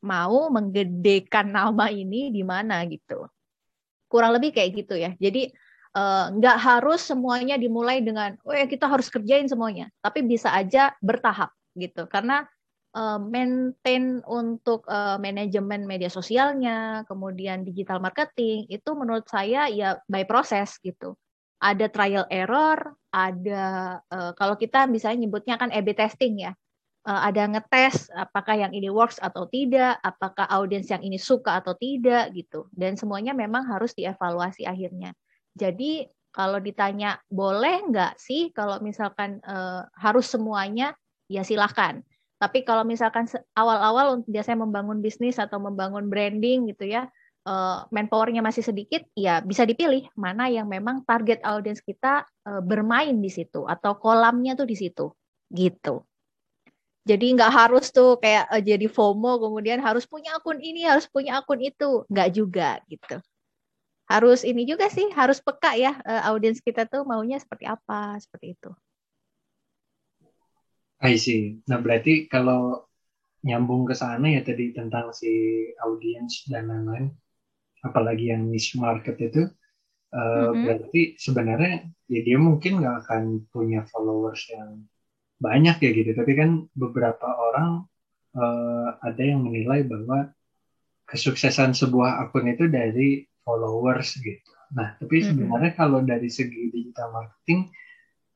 mau 0.00 0.48
menggedekan 0.48 1.46
nama 1.52 1.92
ini 1.92 2.32
di 2.32 2.42
mana 2.46 2.82
gitu. 2.88 3.28
Kurang 4.10 4.34
lebih 4.34 4.50
kayak 4.50 4.70
gitu 4.74 4.94
ya. 4.98 5.14
Jadi 5.14 5.52
nggak 6.38 6.58
uh, 6.58 6.62
harus 6.62 7.02
semuanya 7.02 7.58
dimulai 7.58 7.98
dengan, 7.98 8.38
oh 8.46 8.54
ya 8.54 8.70
kita 8.70 8.86
harus 8.86 9.10
kerjain 9.10 9.50
semuanya, 9.50 9.90
tapi 9.98 10.22
bisa 10.22 10.54
aja 10.54 10.94
bertahap 11.02 11.50
gitu. 11.74 12.06
Karena 12.06 12.46
uh, 12.94 13.18
maintain 13.18 14.22
untuk 14.30 14.86
uh, 14.86 15.18
manajemen 15.18 15.90
media 15.90 16.06
sosialnya, 16.06 17.02
kemudian 17.10 17.66
digital 17.66 17.98
marketing 17.98 18.70
itu 18.70 18.90
menurut 18.94 19.26
saya 19.26 19.66
ya 19.66 19.98
by 20.06 20.22
proses 20.22 20.78
gitu. 20.78 21.18
Ada 21.60 21.90
trial 21.90 22.24
error, 22.30 22.94
ada 23.10 23.98
uh, 24.06 24.32
kalau 24.38 24.54
kita 24.54 24.86
misalnya 24.86 25.26
nyebutnya 25.26 25.58
kan 25.58 25.74
A/B 25.74 25.92
testing 25.98 26.46
ya 26.46 26.54
ada 27.00 27.48
ngetes 27.48 28.12
apakah 28.12 28.60
yang 28.60 28.72
ini 28.76 28.92
works 28.92 29.16
atau 29.16 29.48
tidak, 29.48 29.96
apakah 30.04 30.44
audiens 30.52 30.92
yang 30.92 31.00
ini 31.00 31.16
suka 31.16 31.56
atau 31.64 31.72
tidak 31.72 32.28
gitu. 32.36 32.68
Dan 32.76 33.00
semuanya 33.00 33.32
memang 33.32 33.64
harus 33.64 33.96
dievaluasi 33.96 34.68
akhirnya. 34.68 35.16
Jadi 35.58 36.06
kalau 36.30 36.62
ditanya 36.62 37.18
boleh 37.26 37.90
nggak 37.90 38.14
sih 38.18 38.54
kalau 38.54 38.78
misalkan 38.78 39.42
uh, 39.42 39.82
harus 39.98 40.30
semuanya 40.30 40.94
ya 41.26 41.42
silahkan. 41.42 42.02
Tapi 42.40 42.64
kalau 42.64 42.88
misalkan 42.88 43.28
awal-awal 43.52 44.24
biasanya 44.24 44.64
membangun 44.64 45.04
bisnis 45.04 45.36
atau 45.36 45.60
membangun 45.60 46.08
branding 46.08 46.72
gitu 46.72 46.88
ya, 46.88 47.04
uh, 47.44 47.84
manpowernya 47.92 48.40
masih 48.40 48.64
sedikit, 48.64 49.04
ya 49.12 49.44
bisa 49.44 49.68
dipilih 49.68 50.08
mana 50.16 50.48
yang 50.48 50.64
memang 50.64 51.04
target 51.04 51.44
audiens 51.44 51.84
kita 51.84 52.24
uh, 52.48 52.64
bermain 52.64 53.12
di 53.20 53.28
situ 53.28 53.68
atau 53.68 53.92
kolamnya 54.00 54.56
tuh 54.56 54.64
di 54.64 54.72
situ, 54.72 55.12
gitu. 55.52 56.00
Jadi 57.04 57.26
nggak 57.36 57.52
harus 57.52 57.92
tuh 57.92 58.16
kayak 58.20 58.48
jadi 58.64 58.88
FOMO 58.88 59.40
kemudian 59.40 59.80
harus 59.84 60.08
punya 60.08 60.36
akun 60.36 60.60
ini, 60.64 60.88
harus 60.88 61.08
punya 61.08 61.40
akun 61.40 61.60
itu. 61.60 62.04
Nggak 62.08 62.28
juga 62.32 62.80
gitu. 62.88 63.20
Harus 64.10 64.42
ini 64.42 64.66
juga 64.66 64.90
sih, 64.90 65.06
harus 65.14 65.38
peka 65.38 65.78
ya 65.78 65.94
uh, 66.02 66.34
audiens 66.34 66.58
kita 66.58 66.90
tuh 66.90 67.06
maunya 67.06 67.38
seperti 67.38 67.70
apa, 67.70 68.18
seperti 68.18 68.58
itu. 68.58 68.70
I 70.98 71.14
see. 71.14 71.62
Nah 71.70 71.78
berarti 71.78 72.26
kalau 72.26 72.90
nyambung 73.46 73.86
ke 73.86 73.94
sana 73.94 74.34
ya 74.34 74.42
tadi 74.42 74.74
tentang 74.74 75.14
si 75.14 75.30
audiens 75.78 76.44
dan 76.50 76.66
lain-lain, 76.68 77.14
apalagi 77.86 78.34
yang 78.34 78.50
niche 78.50 78.76
market 78.76 79.16
itu, 79.22 79.46
uh, 80.12 80.18
mm-hmm. 80.18 80.62
berarti 80.66 81.00
sebenarnya 81.16 81.86
ya 82.10 82.20
dia 82.26 82.38
mungkin 82.38 82.82
nggak 82.82 82.96
akan 83.06 83.22
punya 83.54 83.86
followers 83.86 84.42
yang 84.50 84.84
banyak 85.40 85.76
ya 85.80 85.90
gitu 85.96 86.12
tapi 86.12 86.36
kan 86.36 86.68
beberapa 86.76 87.24
orang 87.24 87.88
uh, 88.36 88.88
ada 89.00 89.22
yang 89.24 89.40
menilai 89.40 89.88
bahwa 89.88 90.28
kesuksesan 91.08 91.72
sebuah 91.72 92.22
akun 92.28 92.52
itu 92.52 92.68
dari 92.68 93.24
followers 93.50 94.14
gitu 94.22 94.50
nah 94.70 94.94
tapi 95.02 95.26
sebenarnya 95.26 95.74
mm-hmm. 95.74 95.82
kalau 95.82 95.98
dari 96.06 96.30
segi 96.30 96.70
digital 96.70 97.10
marketing 97.10 97.74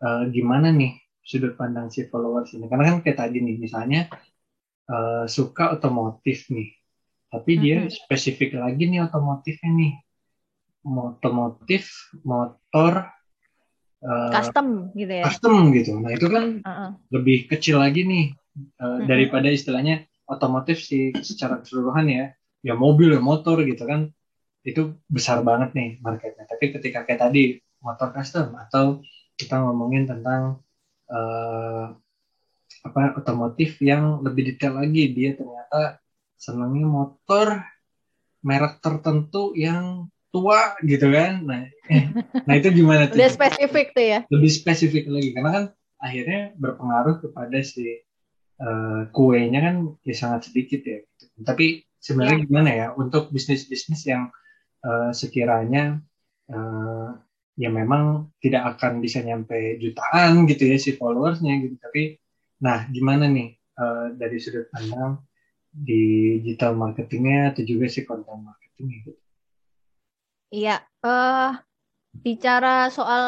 uh, 0.03 0.27
gimana 0.35 0.75
nih 0.75 0.99
sudut 1.23 1.55
pandang 1.55 1.95
si 1.95 2.11
followers 2.11 2.51
ini 2.59 2.67
karena 2.67 2.91
kan 2.91 3.07
kayak 3.07 3.19
tadi 3.23 3.39
nih 3.39 3.57
misalnya 3.63 4.11
uh, 4.91 5.31
suka 5.31 5.79
otomotif 5.79 6.51
nih 6.51 6.75
tapi 7.31 7.63
dia 7.63 7.87
mm-hmm. 7.87 7.95
spesifik 7.95 8.59
lagi 8.59 8.91
nih 8.91 9.07
otomotifnya 9.07 9.71
nih 9.79 9.93
otomotif 10.85 12.11
motor 12.27 13.15
uh, 14.03 14.31
custom 14.35 14.91
gitu 14.99 15.23
ya 15.23 15.25
custom 15.31 15.71
gitu 15.71 16.03
nah 16.03 16.11
itu 16.11 16.27
kan 16.27 16.61
uh 16.67 16.69
-uh. 16.69 16.91
lebih 17.15 17.47
kecil 17.47 17.79
lagi 17.79 18.03
nih 18.03 18.35
uh, 18.83 18.99
-huh. 18.99 19.07
daripada 19.07 19.49
istilahnya 19.55 20.03
otomotif 20.27 20.83
sih 20.83 21.15
secara 21.23 21.63
keseluruhan 21.63 22.11
ya 22.11 22.25
ya 22.65 22.75
mobil 22.75 23.13
ya 23.13 23.21
motor 23.21 23.61
gitu 23.63 23.85
kan 23.85 24.11
itu 24.65 24.97
besar 25.07 25.45
banget 25.45 25.77
nih 25.77 26.01
marketnya. 26.01 26.49
Tapi 26.49 26.73
ketika 26.73 27.05
kayak 27.05 27.21
tadi 27.21 27.61
motor 27.85 28.11
custom 28.17 28.57
atau 28.57 29.05
kita 29.37 29.61
ngomongin 29.61 30.09
tentang 30.09 30.65
uh, 31.13 31.93
apa 32.85 33.17
otomotif 33.17 33.81
yang 33.85 34.25
lebih 34.25 34.57
detail 34.57 34.81
lagi 34.81 35.13
dia 35.13 35.37
ternyata 35.37 36.01
senangnya 36.37 36.89
motor 36.89 37.61
merek 38.45 38.81
tertentu 38.81 39.53
yang 39.57 40.09
tua 40.33 40.77
gitu 40.85 41.13
kan. 41.13 41.45
Nah 41.45 41.69
eh, 41.93 42.05
nah 42.49 42.55
itu 42.57 42.73
gimana 42.73 43.09
tuh? 43.09 43.21
Udah 43.21 43.31
spesifik 43.33 43.93
tuh 43.93 44.05
ya? 44.05 44.19
Lebih 44.33 44.51
spesifik 44.51 45.05
lagi 45.13 45.31
karena 45.37 45.51
kan 45.53 45.65
akhirnya 46.01 46.41
berpengaruh 46.57 47.25
kepada 47.25 47.59
si 47.65 48.05
uh, 48.61 49.09
kuenya 49.13 49.61
kan 49.61 49.77
ya 50.05 50.15
sangat 50.17 50.53
sedikit 50.53 50.81
ya. 50.85 50.99
Tapi 51.41 51.85
sebenarnya 52.01 52.39
ya. 52.41 52.45
gimana 52.45 52.71
ya 52.73 52.87
untuk 52.93 53.33
bisnis 53.33 53.65
bisnis 53.65 54.05
yang 54.05 54.29
uh, 54.85 55.11
sekiranya 55.11 55.99
uh, 56.53 57.17
ya 57.57 57.71
memang 57.73 58.31
tidak 58.39 58.77
akan 58.77 59.01
bisa 59.01 59.25
nyampe 59.25 59.81
jutaan 59.81 60.45
gitu 60.47 60.69
ya 60.69 60.77
si 60.77 60.95
followersnya 60.95 61.59
gitu 61.65 61.75
tapi 61.81 62.21
nah 62.63 62.87
gimana 62.93 63.27
nih 63.27 63.57
uh, 63.81 64.15
dari 64.15 64.39
sudut 64.39 64.69
pandang 64.71 65.19
di 65.75 66.39
digital 66.39 66.79
marketingnya 66.79 67.51
atau 67.51 67.67
juga 67.67 67.91
si 67.91 68.07
konten 68.07 68.47
marketingnya 68.47 68.99
gitu 69.11 69.25
Iya, 70.55 70.87
uh, 71.03 71.51
bicara 72.15 72.87
soal 72.95 73.27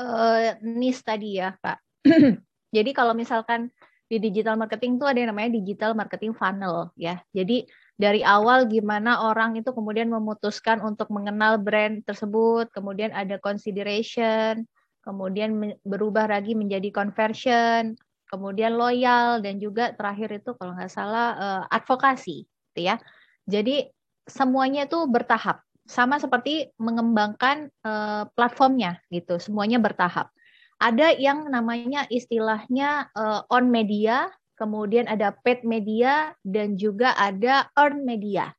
uh, 0.00 0.38
NIS 0.64 1.04
tadi 1.04 1.36
ya, 1.36 1.52
Pak. 1.60 1.84
Jadi 2.76 2.90
kalau 2.96 3.12
misalkan 3.12 3.68
di 4.08 4.16
digital 4.16 4.56
marketing 4.56 4.96
itu 4.96 5.04
ada 5.04 5.18
yang 5.20 5.30
namanya 5.36 5.52
digital 5.60 5.92
marketing 5.92 6.32
funnel 6.32 6.88
ya. 6.96 7.20
Jadi 7.36 7.68
dari 7.94 8.26
awal 8.26 8.66
gimana 8.66 9.22
orang 9.30 9.54
itu 9.54 9.70
kemudian 9.70 10.10
memutuskan 10.10 10.82
untuk 10.82 11.10
mengenal 11.14 11.62
brand 11.62 12.02
tersebut, 12.02 12.66
kemudian 12.74 13.14
ada 13.14 13.38
consideration, 13.38 14.66
kemudian 15.06 15.78
berubah 15.86 16.26
lagi 16.26 16.58
menjadi 16.58 16.90
conversion, 16.90 17.94
kemudian 18.26 18.74
loyal 18.74 19.38
dan 19.38 19.62
juga 19.62 19.94
terakhir 19.94 20.42
itu 20.42 20.58
kalau 20.58 20.74
nggak 20.74 20.90
salah 20.90 21.28
uh, 21.38 21.62
advokasi, 21.70 22.42
gitu 22.74 22.80
ya. 22.82 22.98
Jadi 23.46 23.86
semuanya 24.26 24.90
itu 24.90 25.06
bertahap 25.06 25.62
sama 25.86 26.18
seperti 26.18 26.72
mengembangkan 26.80 27.70
uh, 27.86 28.26
platformnya 28.34 28.98
gitu, 29.12 29.38
semuanya 29.38 29.78
bertahap. 29.78 30.34
Ada 30.82 31.14
yang 31.14 31.46
namanya 31.46 32.10
istilahnya 32.10 33.06
uh, 33.14 33.46
on 33.54 33.70
media, 33.70 34.26
kemudian 34.54 35.10
ada 35.10 35.34
paid 35.34 35.62
media 35.66 36.34
dan 36.46 36.78
juga 36.78 37.14
ada 37.18 37.68
earn 37.74 38.06
media. 38.06 38.54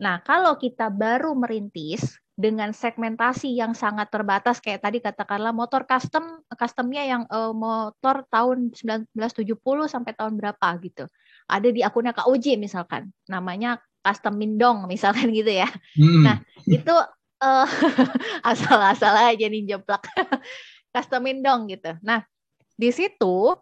Nah, 0.00 0.20
kalau 0.24 0.58
kita 0.58 0.90
baru 0.90 1.32
merintis 1.38 2.18
dengan 2.34 2.74
segmentasi 2.74 3.54
yang 3.54 3.78
sangat 3.78 4.10
terbatas 4.10 4.58
kayak 4.58 4.82
tadi 4.82 4.98
katakanlah 4.98 5.54
motor 5.54 5.86
custom 5.86 6.42
customnya 6.58 7.06
yang 7.06 7.22
uh, 7.30 7.54
motor 7.54 8.26
tahun 8.26 8.74
1970 8.74 9.54
sampai 9.86 10.12
tahun 10.18 10.34
berapa 10.34 10.66
gitu. 10.82 11.06
Ada 11.46 11.70
di 11.70 11.86
akunnya 11.86 12.10
Kak 12.10 12.26
Uji 12.26 12.58
misalkan. 12.58 13.14
Namanya 13.30 13.78
custom 14.02 14.34
mindong 14.34 14.90
misalkan 14.90 15.30
gitu 15.30 15.48
ya. 15.48 15.70
Hmm. 15.94 16.26
Nah, 16.26 16.36
itu 16.66 16.94
uh, 17.38 17.68
asal-asal 18.50 19.14
aja 19.14 19.46
nih 19.46 19.62
jeplak. 19.70 20.02
custom 20.94 21.22
mindong 21.22 21.70
gitu. 21.70 21.94
Nah, 22.02 22.26
di 22.74 22.90
situ 22.90 23.54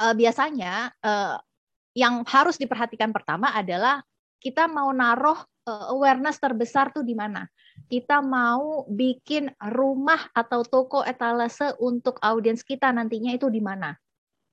uh, 0.00 0.14
biasanya 0.16 0.90
uh, 1.04 1.36
yang 1.92 2.24
harus 2.24 2.56
diperhatikan 2.56 3.12
pertama 3.12 3.52
adalah 3.52 4.00
kita 4.40 4.64
mau 4.64 4.88
naruh 4.90 5.36
uh, 5.68 5.92
awareness 5.92 6.40
terbesar 6.40 6.90
tuh 6.96 7.04
di 7.04 7.12
mana? 7.12 7.44
Kita 7.86 8.24
mau 8.24 8.88
bikin 8.88 9.52
rumah 9.76 10.32
atau 10.32 10.64
toko 10.64 11.04
etalase 11.04 11.76
untuk 11.78 12.16
audiens 12.24 12.64
kita 12.64 12.88
nantinya 12.88 13.36
itu 13.36 13.52
di 13.52 13.60
mana? 13.60 13.92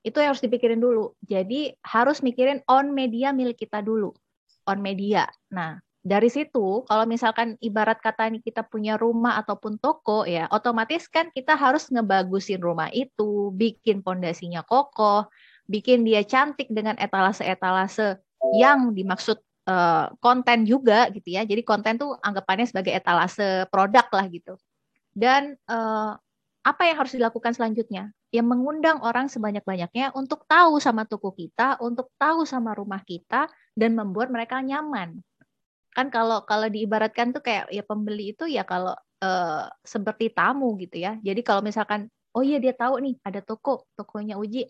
Itu 0.04 0.20
yang 0.20 0.36
harus 0.36 0.44
dipikirin 0.44 0.78
dulu. 0.78 1.16
Jadi 1.24 1.72
harus 1.82 2.20
mikirin 2.20 2.60
on 2.68 2.92
media 2.92 3.32
milik 3.32 3.58
kita 3.64 3.80
dulu. 3.80 4.12
On 4.68 4.78
media. 4.78 5.26
Nah, 5.50 5.80
dari 6.02 6.30
situ 6.30 6.86
kalau 6.86 7.04
misalkan 7.04 7.58
ibarat 7.58 7.98
kata 7.98 8.30
ini 8.30 8.38
kita 8.38 8.62
punya 8.62 8.94
rumah 8.94 9.36
ataupun 9.42 9.76
toko 9.82 10.24
ya 10.24 10.46
otomatis 10.48 11.10
kan 11.10 11.28
kita 11.34 11.58
harus 11.58 11.90
ngebagusin 11.90 12.62
rumah 12.62 12.88
itu 12.94 13.50
bikin 13.52 14.00
pondasinya 14.00 14.62
kokoh 14.62 15.26
bikin 15.68 16.02
dia 16.02 16.24
cantik 16.24 16.66
dengan 16.72 16.96
etalase-etalase 16.96 18.16
yang 18.56 18.96
dimaksud 18.96 19.36
uh, 19.68 20.08
konten 20.18 20.64
juga 20.64 21.12
gitu 21.12 21.28
ya. 21.28 21.44
Jadi 21.44 21.62
konten 21.62 22.00
tuh 22.00 22.16
anggapannya 22.24 22.66
sebagai 22.66 22.96
etalase 22.96 23.68
produk 23.68 24.08
lah 24.08 24.26
gitu. 24.32 24.56
Dan 25.12 25.54
uh, 25.68 26.16
apa 26.64 26.82
yang 26.88 26.96
harus 27.04 27.12
dilakukan 27.14 27.52
selanjutnya? 27.52 28.10
Yang 28.32 28.46
mengundang 28.48 28.98
orang 29.04 29.28
sebanyak-banyaknya 29.28 30.12
untuk 30.16 30.44
tahu 30.48 30.80
sama 30.80 31.04
toko 31.04 31.32
kita, 31.32 31.80
untuk 31.80 32.12
tahu 32.16 32.44
sama 32.44 32.72
rumah 32.76 33.00
kita, 33.04 33.48
dan 33.76 33.96
membuat 33.96 34.32
mereka 34.32 34.60
nyaman 34.60 35.20
kan 35.98 36.14
kalau 36.14 36.46
kalau 36.46 36.70
diibaratkan 36.70 37.34
tuh 37.34 37.42
kayak 37.42 37.66
ya 37.74 37.82
pembeli 37.82 38.30
itu 38.38 38.46
ya 38.46 38.62
kalau 38.62 38.94
uh, 39.18 39.66
seperti 39.82 40.30
tamu 40.30 40.78
gitu 40.78 41.02
ya. 41.02 41.18
Jadi 41.18 41.42
kalau 41.42 41.58
misalkan 41.58 42.06
oh 42.38 42.46
iya 42.46 42.62
dia 42.62 42.70
tahu 42.70 43.02
nih 43.02 43.18
ada 43.26 43.42
toko, 43.42 43.90
tokonya 43.98 44.38
Uji 44.38 44.62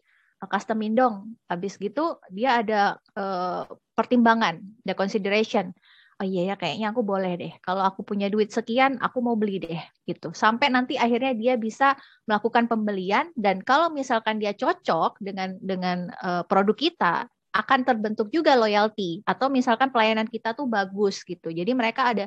custom 0.48 0.80
dong. 0.96 1.36
Habis 1.52 1.76
gitu 1.76 2.16
dia 2.32 2.64
ada 2.64 2.96
uh, 3.12 3.68
pertimbangan, 3.92 4.56
ada 4.88 4.94
consideration. 4.96 5.76
Oh 6.18 6.26
iya 6.26 6.50
ya 6.50 6.54
kayaknya 6.58 6.90
aku 6.90 7.04
boleh 7.06 7.38
deh. 7.38 7.52
Kalau 7.62 7.84
aku 7.84 8.02
punya 8.02 8.26
duit 8.26 8.50
sekian, 8.50 8.98
aku 8.98 9.22
mau 9.22 9.38
beli 9.38 9.62
deh 9.62 9.78
gitu. 10.02 10.34
Sampai 10.34 10.66
nanti 10.72 10.98
akhirnya 10.98 11.36
dia 11.36 11.54
bisa 11.54 11.94
melakukan 12.26 12.66
pembelian 12.66 13.30
dan 13.38 13.62
kalau 13.62 13.92
misalkan 13.92 14.42
dia 14.42 14.50
cocok 14.50 15.20
dengan 15.22 15.54
dengan 15.62 16.10
uh, 16.24 16.42
produk 16.42 16.74
kita, 16.74 17.14
akan 17.52 17.80
terbentuk 17.82 18.28
juga 18.28 18.54
loyalty 18.54 19.24
atau 19.24 19.48
misalkan 19.48 19.88
pelayanan 19.88 20.28
kita 20.28 20.52
tuh 20.52 20.68
bagus 20.68 21.24
gitu. 21.24 21.48
Jadi 21.48 21.72
mereka 21.72 22.12
ada 22.12 22.26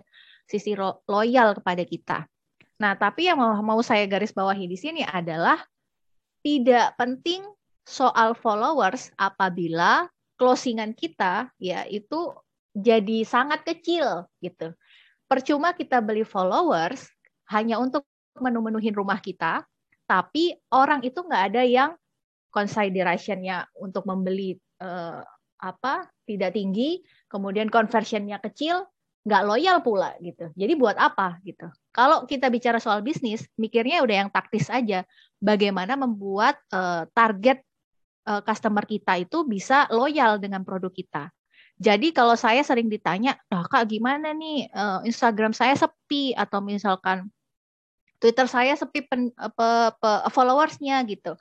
sisi 0.49 0.73
loyal 1.05 1.55
kepada 1.61 1.83
kita. 1.85 2.17
Nah, 2.81 2.97
tapi 2.97 3.29
yang 3.29 3.37
mau, 3.37 3.79
saya 3.85 4.09
garis 4.09 4.33
bawahi 4.33 4.65
di 4.65 4.73
sini 4.73 5.05
adalah 5.05 5.61
tidak 6.41 6.97
penting 6.97 7.45
soal 7.85 8.33
followers 8.33 9.13
apabila 9.21 10.09
closingan 10.41 10.97
kita 10.97 11.53
ya 11.61 11.85
itu 11.85 12.33
jadi 12.73 13.21
sangat 13.21 13.61
kecil 13.61 14.25
gitu. 14.41 14.73
Percuma 15.29 15.77
kita 15.77 16.01
beli 16.01 16.25
followers 16.25 17.05
hanya 17.53 17.77
untuk 17.77 18.01
menu-menuhin 18.41 18.97
rumah 18.97 19.21
kita, 19.21 19.61
tapi 20.09 20.57
orang 20.73 21.05
itu 21.05 21.21
nggak 21.21 21.43
ada 21.53 21.61
yang 21.61 21.91
consideration-nya 22.49 23.69
untuk 23.77 24.03
membeli 24.09 24.57
uh, 24.81 25.21
apa 25.61 26.09
tidak 26.25 26.57
tinggi, 26.57 27.05
kemudian 27.29 27.69
conversionnya 27.69 28.41
kecil, 28.41 28.89
nggak 29.21 29.43
loyal 29.45 29.77
pula 29.85 30.17
gitu. 30.17 30.49
Jadi 30.57 30.73
buat 30.73 30.97
apa 30.97 31.37
gitu? 31.45 31.69
Kalau 31.93 32.25
kita 32.25 32.49
bicara 32.49 32.81
soal 32.81 33.05
bisnis, 33.05 33.45
mikirnya 33.55 34.01
udah 34.01 34.25
yang 34.25 34.29
taktis 34.33 34.67
aja. 34.73 35.05
Bagaimana 35.37 35.93
membuat 35.93 36.57
uh, 36.73 37.05
target 37.13 37.61
uh, 38.25 38.41
customer 38.41 38.85
kita 38.89 39.21
itu 39.21 39.45
bisa 39.45 39.85
loyal 39.93 40.41
dengan 40.41 40.65
produk 40.65 40.89
kita. 40.89 41.29
Jadi 41.81 42.13
kalau 42.13 42.37
saya 42.37 42.61
sering 42.61 42.89
ditanya, 42.93 43.37
ah 43.49 43.65
kak 43.65 43.89
gimana 43.89 44.37
nih 44.37 44.69
uh, 44.69 45.01
Instagram 45.01 45.53
saya 45.53 45.73
sepi 45.73 46.33
atau 46.37 46.61
misalkan 46.61 47.29
Twitter 48.21 48.45
saya 48.45 48.77
sepi 48.77 49.09
followersnya 50.29 51.01
gitu 51.09 51.33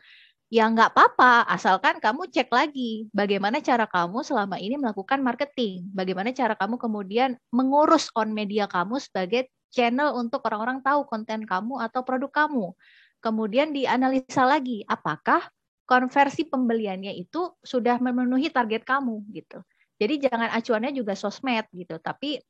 ya 0.51 0.67
nggak 0.67 0.91
apa-apa, 0.93 1.47
asalkan 1.47 2.03
kamu 2.03 2.27
cek 2.27 2.51
lagi 2.51 3.07
bagaimana 3.15 3.63
cara 3.63 3.87
kamu 3.87 4.27
selama 4.27 4.59
ini 4.59 4.75
melakukan 4.75 5.23
marketing, 5.23 5.87
bagaimana 5.95 6.35
cara 6.35 6.59
kamu 6.59 6.75
kemudian 6.75 7.39
mengurus 7.55 8.11
on 8.19 8.35
media 8.35 8.67
kamu 8.67 8.99
sebagai 8.99 9.47
channel 9.71 10.19
untuk 10.19 10.43
orang-orang 10.51 10.83
tahu 10.83 11.07
konten 11.07 11.47
kamu 11.47 11.79
atau 11.87 12.03
produk 12.03 12.29
kamu. 12.29 12.75
Kemudian 13.23 13.71
dianalisa 13.71 14.43
lagi, 14.43 14.83
apakah 14.91 15.47
konversi 15.87 16.51
pembeliannya 16.51 17.15
itu 17.15 17.55
sudah 17.63 18.03
memenuhi 18.03 18.51
target 18.51 18.83
kamu 18.83 19.23
gitu. 19.31 19.63
Jadi 20.03 20.27
jangan 20.27 20.51
acuannya 20.51 20.91
juga 20.91 21.15
sosmed 21.15 21.71
gitu, 21.71 22.03
tapi 22.03 22.43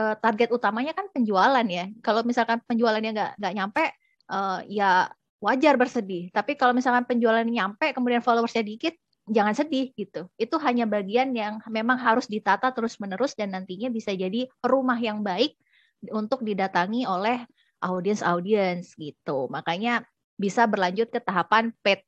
uh, 0.00 0.16
target 0.16 0.48
utamanya 0.48 0.96
kan 0.96 1.12
penjualan 1.12 1.66
ya. 1.68 1.92
Kalau 2.00 2.24
misalkan 2.24 2.64
penjualannya 2.64 3.10
nggak 3.12 3.32
nggak 3.36 3.54
nyampe, 3.54 3.84
uh, 4.32 4.64
ya 4.64 5.12
wajar 5.44 5.76
bersedih. 5.76 6.32
Tapi 6.32 6.56
kalau 6.56 6.72
misalkan 6.72 7.04
penjualan 7.04 7.44
nyampe 7.44 7.92
kemudian 7.92 8.24
followersnya 8.24 8.64
dikit, 8.64 8.96
jangan 9.28 9.52
sedih 9.52 9.92
gitu. 9.92 10.24
Itu 10.40 10.56
hanya 10.64 10.88
bagian 10.88 11.36
yang 11.36 11.60
memang 11.68 12.00
harus 12.00 12.24
ditata 12.24 12.72
terus-menerus 12.72 13.36
dan 13.36 13.52
nantinya 13.52 13.92
bisa 13.92 14.16
jadi 14.16 14.48
rumah 14.64 14.96
yang 14.96 15.20
baik 15.20 15.52
untuk 16.08 16.40
didatangi 16.40 17.04
oleh 17.04 17.44
audiens-audiens 17.84 18.96
gitu. 18.96 19.52
Makanya 19.52 20.08
bisa 20.40 20.64
berlanjut 20.64 21.12
ke 21.12 21.20
tahapan 21.20 21.76
paid 21.84 22.00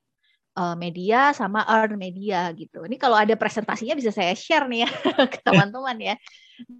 eh, 0.57 0.75
media 0.75 1.29
sama 1.37 1.61
earn 1.69 1.93
media 2.01 2.49
gitu. 2.57 2.89
Ini 2.89 2.97
kalau 2.97 3.21
ada 3.21 3.37
presentasinya 3.37 3.93
bisa 3.93 4.09
saya 4.09 4.33
share 4.33 4.65
nih 4.65 4.85
ya 4.85 4.89
ke 5.33 5.37
teman-teman 5.45 5.97
ya. 6.01 6.15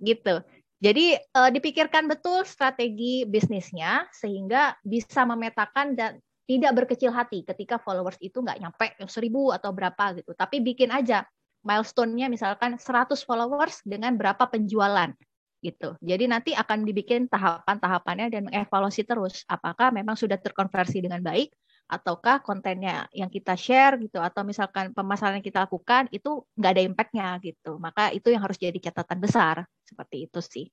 Gitu. 0.02 0.42
Jadi 0.78 1.18
uh, 1.34 1.50
dipikirkan 1.50 2.06
betul 2.06 2.46
strategi 2.46 3.26
bisnisnya 3.26 4.06
sehingga 4.14 4.78
bisa 4.86 5.26
memetakan 5.26 5.98
dan 5.98 6.22
tidak 6.48 6.72
berkecil 6.84 7.12
hati 7.12 7.44
ketika 7.44 7.76
followers 7.76 8.16
itu 8.24 8.40
nggak 8.40 8.64
nyampe 8.64 8.96
seribu 9.12 9.52
atau 9.52 9.76
berapa 9.76 10.16
gitu. 10.16 10.32
Tapi 10.32 10.64
bikin 10.64 10.90
aja 10.96 11.28
milestone-nya 11.68 12.32
misalkan 12.32 12.80
100 12.80 13.20
followers 13.28 13.84
dengan 13.84 14.16
berapa 14.16 14.48
penjualan 14.48 15.12
gitu. 15.60 16.00
Jadi 16.00 16.26
nanti 16.32 16.52
akan 16.56 16.88
dibikin 16.88 17.28
tahapan-tahapannya 17.28 18.32
dan 18.32 18.42
mengevaluasi 18.48 19.04
terus 19.04 19.44
apakah 19.52 19.92
memang 19.92 20.16
sudah 20.16 20.40
terkonversi 20.40 21.04
dengan 21.04 21.20
baik 21.20 21.52
ataukah 21.88 22.44
kontennya 22.44 23.08
yang 23.16 23.32
kita 23.32 23.56
share 23.56 23.96
gitu 24.00 24.20
atau 24.20 24.44
misalkan 24.44 24.92
pemasaran 24.92 25.40
yang 25.40 25.46
kita 25.48 25.64
lakukan 25.68 26.12
itu 26.12 26.44
nggak 26.56 26.72
ada 26.72 26.84
impact-nya 26.84 27.28
gitu. 27.44 27.76
Maka 27.80 28.16
itu 28.16 28.32
yang 28.32 28.44
harus 28.44 28.56
jadi 28.56 28.76
catatan 28.80 29.20
besar 29.20 29.68
seperti 29.84 30.28
itu 30.28 30.40
sih. 30.40 30.66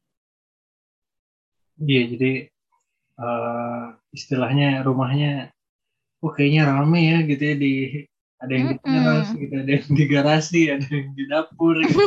Iya, 1.74 2.02
jadi 2.14 2.32
uh, 3.18 3.98
istilahnya 4.14 4.86
rumahnya 4.86 5.50
oh 6.24 6.32
kayaknya 6.32 6.62
rame 6.72 7.00
ya 7.04 7.18
gitu 7.28 7.42
ya 7.44 7.56
di 7.60 7.74
ada 8.40 8.52
yang 8.52 8.66
di 8.72 8.78
teras 8.80 9.28
gitu 9.32 9.54
ada 9.56 9.72
yang 9.76 9.90
di 9.92 10.04
garasi 10.08 10.60
ada 10.72 10.86
yang 10.88 11.08
di 11.12 11.24
dapur 11.28 11.76
gitu. 11.84 12.00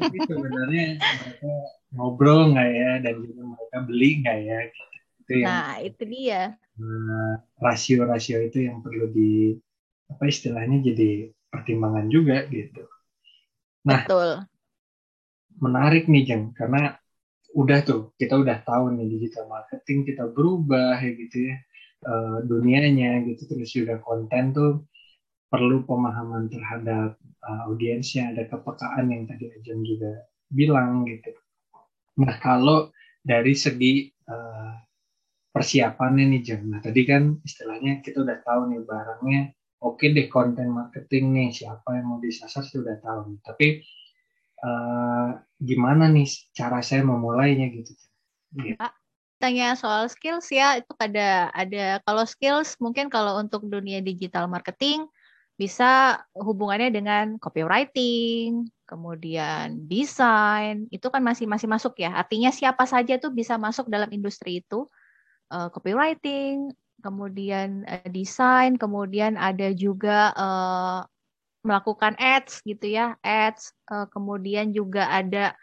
tapi 0.00 0.18
sebenarnya 0.28 0.86
mereka 1.00 1.52
ngobrol 1.96 2.52
nggak 2.52 2.70
ya 2.72 2.90
dan 3.00 3.14
juga 3.24 3.42
mereka 3.56 3.76
beli 3.88 4.10
nggak 4.20 4.38
ya 4.44 4.58
gitu. 4.68 4.84
itu 5.24 5.32
yang 5.40 5.48
nah 5.48 5.72
itu 5.80 6.02
dia 6.04 6.42
eh, 6.56 7.32
rasio-rasio 7.60 8.38
itu 8.48 8.58
yang 8.68 8.84
perlu 8.84 9.08
di 9.08 9.56
apa 10.12 10.24
istilahnya 10.28 10.84
jadi 10.92 11.32
pertimbangan 11.48 12.12
juga 12.12 12.44
gitu 12.52 12.84
nah 13.88 14.04
Betul. 14.04 14.44
menarik 15.56 16.04
nih 16.08 16.22
Jeng 16.28 16.44
karena 16.52 16.96
udah 17.52 17.78
tuh 17.84 18.16
kita 18.16 18.40
udah 18.40 18.64
tahu 18.64 18.96
nih 18.96 19.08
digital 19.08 19.44
marketing 19.48 20.08
kita 20.08 20.24
berubah 20.32 20.96
ya 20.96 21.12
gitu 21.12 21.52
ya 21.52 21.56
uh, 22.06 22.38
dunianya 22.46 23.24
gitu. 23.26 23.48
Terus 23.48 23.70
juga 23.72 23.98
konten 24.02 24.54
tuh 24.54 24.72
perlu 25.52 25.84
pemahaman 25.84 26.48
terhadap 26.48 27.20
uh, 27.44 27.60
audiensnya 27.68 28.32
ada 28.32 28.48
kepekaan 28.48 29.12
yang 29.12 29.28
tadi 29.28 29.52
Ajeng 29.52 29.84
juga 29.84 30.26
bilang 30.48 31.04
gitu. 31.04 31.32
Nah 32.20 32.36
kalau 32.40 32.92
dari 33.22 33.52
segi 33.52 34.08
uh, 34.28 34.74
persiapannya 35.52 36.32
nih 36.32 36.42
Jeng. 36.42 36.72
Nah 36.72 36.80
tadi 36.80 37.04
kan 37.04 37.36
istilahnya 37.44 38.00
kita 38.00 38.24
udah 38.24 38.40
tahu 38.40 38.72
nih 38.72 38.80
barangnya 38.88 39.42
oke 39.82 39.98
okay 39.98 40.14
deh 40.14 40.30
konten 40.30 40.70
marketing 40.70 41.34
nih 41.34 41.48
siapa 41.50 41.98
yang 41.98 42.06
mau 42.08 42.18
disasar 42.22 42.62
sudah 42.62 42.96
tahu 43.02 43.36
tapi 43.42 43.82
uh, 44.62 45.36
gimana 45.58 46.06
nih 46.08 46.30
cara 46.54 46.78
saya 46.80 47.02
memulainya 47.02 47.68
gitu, 47.74 47.92
gitu 48.54 48.78
tanya 49.42 49.74
soal 49.74 50.06
skills 50.06 50.46
ya 50.54 50.78
itu 50.78 50.94
ada 51.02 51.50
ada 51.50 51.98
kalau 52.06 52.22
skills 52.22 52.78
mungkin 52.78 53.10
kalau 53.10 53.42
untuk 53.42 53.66
dunia 53.66 53.98
digital 53.98 54.46
marketing 54.46 55.10
bisa 55.62 56.18
hubungannya 56.34 56.90
dengan 56.90 57.36
copywriting, 57.38 58.66
kemudian 58.88 59.86
desain, 59.86 60.88
itu 60.90 61.06
kan 61.06 61.22
masih 61.22 61.46
masih 61.46 61.68
masuk 61.70 62.02
ya. 62.02 62.16
Artinya 62.18 62.50
siapa 62.50 62.82
saja 62.88 63.20
tuh 63.20 63.30
bisa 63.30 63.60
masuk 63.60 63.86
dalam 63.86 64.10
industri 64.10 64.64
itu. 64.64 64.88
Uh, 65.52 65.68
copywriting, 65.68 66.72
kemudian 67.04 67.84
uh, 67.84 68.08
desain, 68.08 68.80
kemudian 68.80 69.36
ada 69.36 69.70
juga 69.70 70.32
uh, 70.34 71.00
melakukan 71.62 72.18
ads 72.18 72.64
gitu 72.64 72.98
ya, 72.98 73.14
ads, 73.22 73.76
uh, 73.92 74.08
kemudian 74.10 74.74
juga 74.74 75.06
ada 75.12 75.54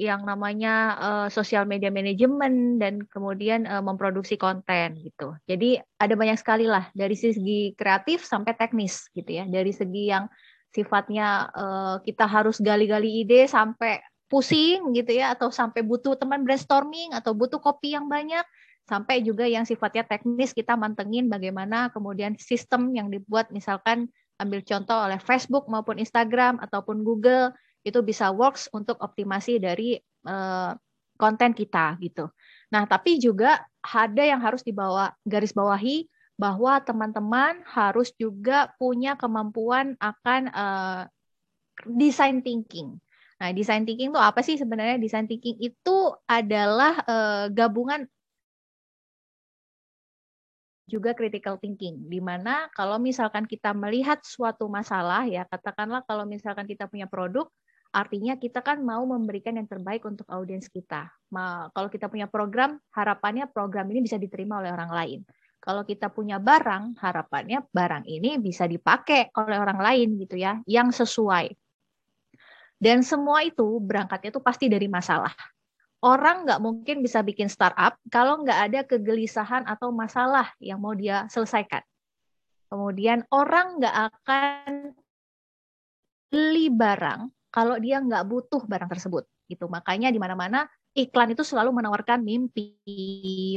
yang 0.00 0.24
namanya 0.24 0.96
uh, 0.96 1.28
social 1.28 1.68
media 1.68 1.92
management 1.92 2.80
dan 2.80 3.04
kemudian 3.12 3.68
uh, 3.68 3.84
memproduksi 3.84 4.40
konten 4.40 4.96
gitu. 5.04 5.36
Jadi 5.44 5.76
ada 6.00 6.14
banyak 6.16 6.40
sekali 6.40 6.64
lah 6.64 6.88
dari 6.96 7.12
segi 7.12 7.76
kreatif 7.76 8.24
sampai 8.24 8.56
teknis 8.56 9.12
gitu 9.12 9.28
ya. 9.28 9.44
Dari 9.44 9.68
segi 9.68 10.08
yang 10.08 10.32
sifatnya 10.72 11.52
uh, 11.52 11.96
kita 12.00 12.24
harus 12.24 12.56
gali-gali 12.56 13.22
ide 13.22 13.44
sampai 13.44 14.00
pusing 14.32 14.96
gitu 14.96 15.12
ya 15.12 15.36
atau 15.36 15.52
sampai 15.52 15.84
butuh 15.84 16.16
teman 16.16 16.40
brainstorming 16.40 17.12
atau 17.12 17.36
butuh 17.36 17.60
kopi 17.60 17.92
yang 17.92 18.08
banyak 18.08 18.40
sampai 18.88 19.20
juga 19.20 19.44
yang 19.44 19.68
sifatnya 19.68 20.08
teknis 20.08 20.56
kita 20.56 20.72
mantengin 20.72 21.28
bagaimana 21.28 21.92
kemudian 21.92 22.34
sistem 22.40 22.96
yang 22.96 23.12
dibuat 23.12 23.52
misalkan 23.52 24.08
ambil 24.40 24.64
contoh 24.64 24.96
oleh 24.96 25.20
Facebook 25.20 25.68
maupun 25.68 26.00
Instagram 26.00 26.56
ataupun 26.64 27.04
Google 27.04 27.52
itu 27.82 27.98
bisa 28.02 28.30
works 28.30 28.70
untuk 28.70 28.98
optimasi 29.02 29.58
dari 29.58 29.98
uh, 30.26 30.72
konten 31.18 31.54
kita 31.54 31.98
gitu. 32.02 32.30
Nah, 32.72 32.88
tapi 32.88 33.18
juga 33.18 33.62
ada 33.82 34.22
yang 34.22 34.40
harus 34.42 34.62
dibawa 34.64 35.14
garis 35.22 35.54
bawahi 35.54 36.08
bahwa 36.40 36.80
teman-teman 36.82 37.60
harus 37.68 38.10
juga 38.16 38.72
punya 38.80 39.14
kemampuan 39.14 39.94
akan 40.00 40.42
uh, 40.50 41.02
design 41.86 42.40
thinking. 42.42 42.98
Nah, 43.38 43.50
design 43.50 43.82
thinking 43.82 44.14
itu 44.14 44.22
apa 44.22 44.40
sih 44.42 44.54
sebenarnya? 44.54 45.02
Design 45.02 45.26
thinking 45.26 45.58
itu 45.58 45.98
adalah 46.26 47.02
uh, 47.06 47.46
gabungan 47.50 48.06
juga 50.90 51.16
critical 51.16 51.56
thinking, 51.56 52.04
di 52.10 52.20
mana 52.20 52.68
kalau 52.76 53.00
misalkan 53.00 53.48
kita 53.48 53.72
melihat 53.72 54.20
suatu 54.26 54.68
masalah 54.68 55.24
ya, 55.24 55.48
katakanlah 55.48 56.04
kalau 56.04 56.28
misalkan 56.28 56.68
kita 56.68 56.84
punya 56.84 57.08
produk, 57.08 57.48
Artinya 57.92 58.40
kita 58.40 58.64
kan 58.64 58.80
mau 58.80 59.04
memberikan 59.04 59.52
yang 59.60 59.68
terbaik 59.68 60.00
untuk 60.08 60.24
audiens 60.32 60.64
kita. 60.72 61.12
Kalau 61.76 61.88
kita 61.92 62.08
punya 62.08 62.24
program, 62.24 62.80
harapannya 62.88 63.52
program 63.52 63.84
ini 63.92 64.00
bisa 64.08 64.16
diterima 64.16 64.64
oleh 64.64 64.72
orang 64.72 64.88
lain. 64.88 65.20
Kalau 65.60 65.84
kita 65.84 66.08
punya 66.08 66.40
barang, 66.40 66.98
harapannya 66.98 67.68
barang 67.68 68.08
ini 68.08 68.40
bisa 68.40 68.64
dipakai 68.64 69.30
oleh 69.36 69.60
orang 69.60 69.78
lain 69.78 70.08
gitu 70.18 70.40
ya, 70.40 70.58
yang 70.64 70.88
sesuai. 70.88 71.52
Dan 72.80 73.04
semua 73.06 73.46
itu 73.46 73.78
berangkatnya 73.78 74.34
itu 74.34 74.42
pasti 74.42 74.66
dari 74.66 74.88
masalah. 74.90 75.30
Orang 76.02 76.48
nggak 76.48 76.58
mungkin 76.58 76.98
bisa 76.98 77.22
bikin 77.22 77.46
startup 77.46 77.94
kalau 78.10 78.42
nggak 78.42 78.58
ada 78.58 78.80
kegelisahan 78.82 79.62
atau 79.70 79.94
masalah 79.94 80.50
yang 80.58 80.82
mau 80.82 80.96
dia 80.98 81.30
selesaikan. 81.30 81.84
Kemudian 82.66 83.22
orang 83.30 83.78
nggak 83.78 83.96
akan 84.10 84.72
beli 86.32 86.72
barang 86.74 87.30
kalau 87.52 87.76
dia 87.76 88.00
nggak 88.00 88.24
butuh 88.24 88.64
barang 88.64 88.88
tersebut 88.88 89.28
gitu. 89.46 89.68
Makanya 89.68 90.08
di 90.08 90.16
mana-mana 90.16 90.64
iklan 90.96 91.36
itu 91.36 91.44
selalu 91.44 91.76
menawarkan 91.76 92.24
mimpi 92.24 92.80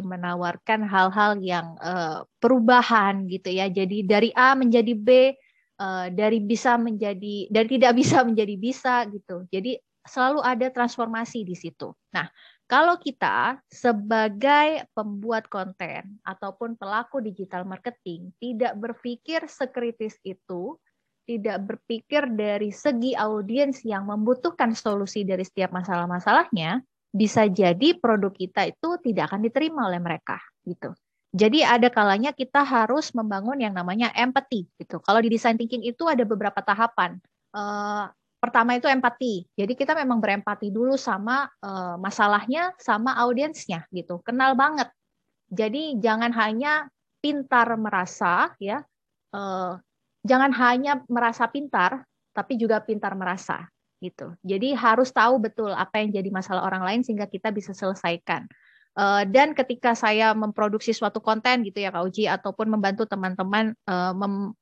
menawarkan 0.04 0.84
hal-hal 0.84 1.40
yang 1.40 1.80
uh, 1.80 2.28
perubahan 2.44 3.26
gitu 3.32 3.56
ya. 3.56 3.72
Jadi 3.72 4.04
dari 4.04 4.30
A 4.36 4.54
menjadi 4.54 4.94
B 4.94 5.32
uh, 5.80 6.12
dari 6.12 6.44
bisa 6.44 6.76
menjadi 6.76 7.48
dari 7.48 7.68
tidak 7.72 7.94
bisa 7.96 8.22
menjadi 8.28 8.56
bisa 8.60 9.08
gitu. 9.08 9.48
Jadi 9.48 9.80
selalu 10.06 10.44
ada 10.44 10.68
transformasi 10.70 11.48
di 11.48 11.56
situ. 11.56 11.96
Nah 12.12 12.28
kalau 12.66 12.98
kita 12.98 13.62
sebagai 13.70 14.90
pembuat 14.98 15.46
konten 15.48 16.18
ataupun 16.26 16.74
pelaku 16.76 17.22
digital 17.22 17.62
marketing 17.62 18.34
tidak 18.42 18.74
berpikir 18.74 19.46
sekritis 19.46 20.18
itu, 20.26 20.74
tidak 21.26 21.58
berpikir 21.66 22.30
dari 22.32 22.70
segi 22.70 23.18
audiens 23.18 23.82
yang 23.82 24.06
membutuhkan 24.06 24.78
solusi 24.78 25.26
dari 25.26 25.42
setiap 25.42 25.74
masalah-masalahnya, 25.74 26.86
bisa 27.10 27.50
jadi 27.50 27.98
produk 27.98 28.32
kita 28.32 28.70
itu 28.70 29.02
tidak 29.02 29.34
akan 29.34 29.42
diterima 29.44 29.90
oleh 29.90 30.00
mereka 30.00 30.38
gitu. 30.64 30.94
Jadi 31.36 31.68
ada 31.68 31.92
kalanya 31.92 32.32
kita 32.32 32.64
harus 32.64 33.12
membangun 33.12 33.60
yang 33.60 33.76
namanya 33.76 34.08
empathy 34.16 34.72
gitu. 34.80 35.04
Kalau 35.04 35.20
di 35.20 35.28
design 35.28 35.60
thinking 35.60 35.84
itu 35.84 36.08
ada 36.08 36.24
beberapa 36.24 36.64
tahapan. 36.64 37.20
Uh, 37.52 38.08
pertama 38.40 38.80
itu 38.80 38.88
empati. 38.88 39.44
Jadi 39.52 39.76
kita 39.76 39.92
memang 40.00 40.24
berempati 40.24 40.72
dulu 40.72 40.96
sama 40.96 41.52
uh, 41.60 42.00
masalahnya, 42.00 42.72
sama 42.80 43.20
audiensnya 43.20 43.84
gitu. 43.92 44.24
Kenal 44.24 44.56
banget. 44.56 44.88
Jadi 45.52 46.00
jangan 46.00 46.32
hanya 46.32 46.88
pintar 47.20 47.68
merasa 47.76 48.56
ya, 48.56 48.80
uh, 49.36 49.76
jangan 50.26 50.52
hanya 50.58 51.06
merasa 51.06 51.46
pintar, 51.46 52.02
tapi 52.34 52.58
juga 52.58 52.82
pintar 52.82 53.14
merasa 53.14 53.70
gitu. 54.04 54.36
Jadi 54.44 54.76
harus 54.76 55.14
tahu 55.14 55.40
betul 55.40 55.72
apa 55.72 56.04
yang 56.04 56.12
jadi 56.12 56.30
masalah 56.34 56.68
orang 56.68 56.84
lain 56.84 57.02
sehingga 57.06 57.30
kita 57.30 57.54
bisa 57.54 57.72
selesaikan. 57.72 58.50
Uh, 58.96 59.28
dan 59.28 59.52
ketika 59.52 59.92
saya 59.92 60.32
memproduksi 60.32 60.96
suatu 60.96 61.20
konten 61.20 61.68
gitu 61.68 61.84
ya 61.84 61.92
Kak 61.92 62.04
Uji 62.08 62.32
ataupun 62.32 62.72
membantu 62.72 63.04
teman-teman 63.04 63.76
uh, 63.88 64.16
mem 64.16 64.56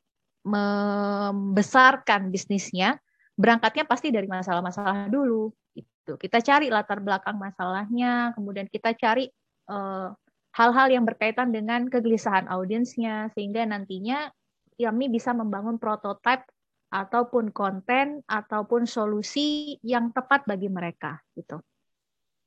membesarkan 0.44 2.28
bisnisnya, 2.28 3.00
berangkatnya 3.40 3.88
pasti 3.88 4.12
dari 4.12 4.28
masalah-masalah 4.28 5.08
dulu. 5.08 5.56
Gitu. 5.72 6.20
Kita 6.20 6.44
cari 6.44 6.68
latar 6.68 7.00
belakang 7.00 7.40
masalahnya, 7.40 8.36
kemudian 8.36 8.68
kita 8.68 8.92
cari 8.92 9.32
eh, 9.72 10.10
hal-hal 10.52 10.88
uh, 10.92 10.94
yang 11.00 11.08
berkaitan 11.08 11.56
dengan 11.56 11.88
kegelisahan 11.88 12.52
audiensnya 12.52 13.32
sehingga 13.32 13.64
nantinya 13.64 14.28
kami 14.76 15.10
bisa 15.10 15.32
membangun 15.32 15.78
prototipe 15.78 16.46
ataupun 16.94 17.50
konten 17.50 18.22
ataupun 18.30 18.86
solusi 18.86 19.78
yang 19.82 20.14
tepat 20.14 20.46
bagi 20.46 20.70
mereka 20.70 21.18
gitu. 21.34 21.58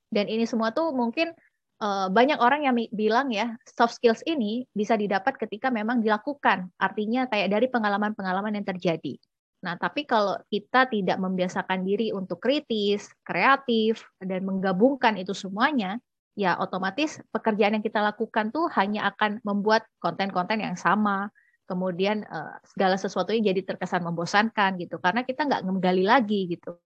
Dan 0.06 0.30
ini 0.30 0.46
semua 0.46 0.70
tuh 0.70 0.94
mungkin 0.94 1.34
uh, 1.82 2.06
banyak 2.08 2.38
orang 2.38 2.62
yang 2.62 2.76
bilang 2.94 3.34
ya 3.34 3.58
soft 3.66 3.98
skills 3.98 4.22
ini 4.22 4.62
bisa 4.70 4.94
didapat 4.94 5.34
ketika 5.34 5.68
memang 5.68 5.98
dilakukan. 5.98 6.70
Artinya 6.78 7.26
kayak 7.26 7.50
dari 7.50 7.66
pengalaman-pengalaman 7.66 8.54
yang 8.54 8.66
terjadi. 8.66 9.18
Nah, 9.66 9.74
tapi 9.74 10.06
kalau 10.06 10.38
kita 10.46 10.86
tidak 10.86 11.18
membiasakan 11.18 11.82
diri 11.82 12.14
untuk 12.14 12.38
kritis, 12.38 13.10
kreatif, 13.26 14.04
dan 14.22 14.46
menggabungkan 14.46 15.18
itu 15.18 15.34
semuanya, 15.34 15.98
ya 16.38 16.54
otomatis 16.60 17.18
pekerjaan 17.34 17.74
yang 17.74 17.82
kita 17.82 17.98
lakukan 17.98 18.54
tuh 18.54 18.70
hanya 18.78 19.10
akan 19.10 19.42
membuat 19.42 19.88
konten-konten 19.98 20.62
yang 20.62 20.78
sama, 20.78 21.32
kemudian 21.66 22.22
uh, 22.30 22.56
segala 22.64 22.96
sesuatunya 22.96 23.52
jadi 23.52 23.66
terkesan 23.66 24.06
membosankan 24.06 24.78
gitu. 24.80 25.02
Karena 25.02 25.26
kita 25.26 25.44
nggak 25.44 25.62
menggali 25.66 26.06
lagi 26.06 26.46
gitu. 26.50 26.78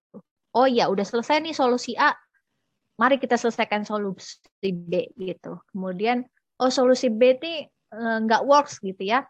Oh 0.57 0.67
ya 0.67 0.91
udah 0.91 1.07
selesai 1.07 1.39
nih 1.45 1.55
solusi 1.55 1.95
A. 1.95 2.17
Mari 2.99 3.17
kita 3.17 3.37
selesaikan 3.39 3.87
solusi 3.87 4.41
B 4.61 5.13
gitu. 5.17 5.61
Kemudian 5.71 6.25
oh 6.61 6.73
solusi 6.73 7.09
B 7.09 7.39
ini 7.39 7.65
uh, 7.95 8.19
nggak 8.25 8.43
works 8.49 8.81
gitu 8.83 9.05
ya. 9.05 9.25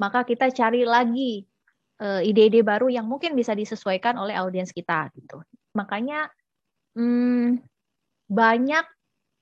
Maka 0.00 0.26
kita 0.26 0.50
cari 0.50 0.82
lagi 0.82 1.46
eh, 2.02 2.20
ide-ide 2.26 2.66
baru 2.66 2.90
yang 2.90 3.06
mungkin 3.06 3.38
bisa 3.38 3.54
disesuaikan 3.54 4.18
oleh 4.18 4.34
audiens 4.34 4.74
kita 4.74 5.06
gitu. 5.14 5.38
Makanya 5.78 6.26
hmm, 6.98 7.62
banyak 8.26 8.86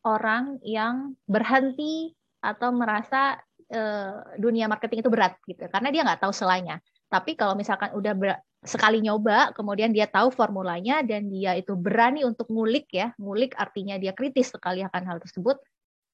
orang 0.05 0.59
yang 0.61 1.16
berhenti 1.25 2.12
atau 2.42 2.75
merasa 2.75 3.38
uh, 3.72 4.22
dunia 4.37 4.68
marketing 4.70 5.02
itu 5.02 5.11
berat 5.11 5.35
gitu 5.48 5.66
karena 5.72 5.88
dia 5.88 6.02
nggak 6.04 6.20
tahu 6.22 6.32
selanya 6.32 6.78
tapi 7.08 7.37
kalau 7.37 7.52
misalkan 7.52 7.92
udah 7.92 8.12
ber, 8.16 8.40
sekali 8.62 9.02
nyoba 9.02 9.52
kemudian 9.52 9.90
dia 9.90 10.06
tahu 10.06 10.30
formulanya 10.30 11.02
dan 11.02 11.28
dia 11.28 11.58
itu 11.58 11.74
berani 11.74 12.22
untuk 12.22 12.48
ngulik 12.48 12.88
ya 12.92 13.11
ngulik 13.18 13.56
artinya 13.58 13.98
dia 13.98 14.14
kritis 14.14 14.54
sekali 14.54 14.85
akan 14.87 15.02
hal 15.08 15.18
tersebut 15.18 15.58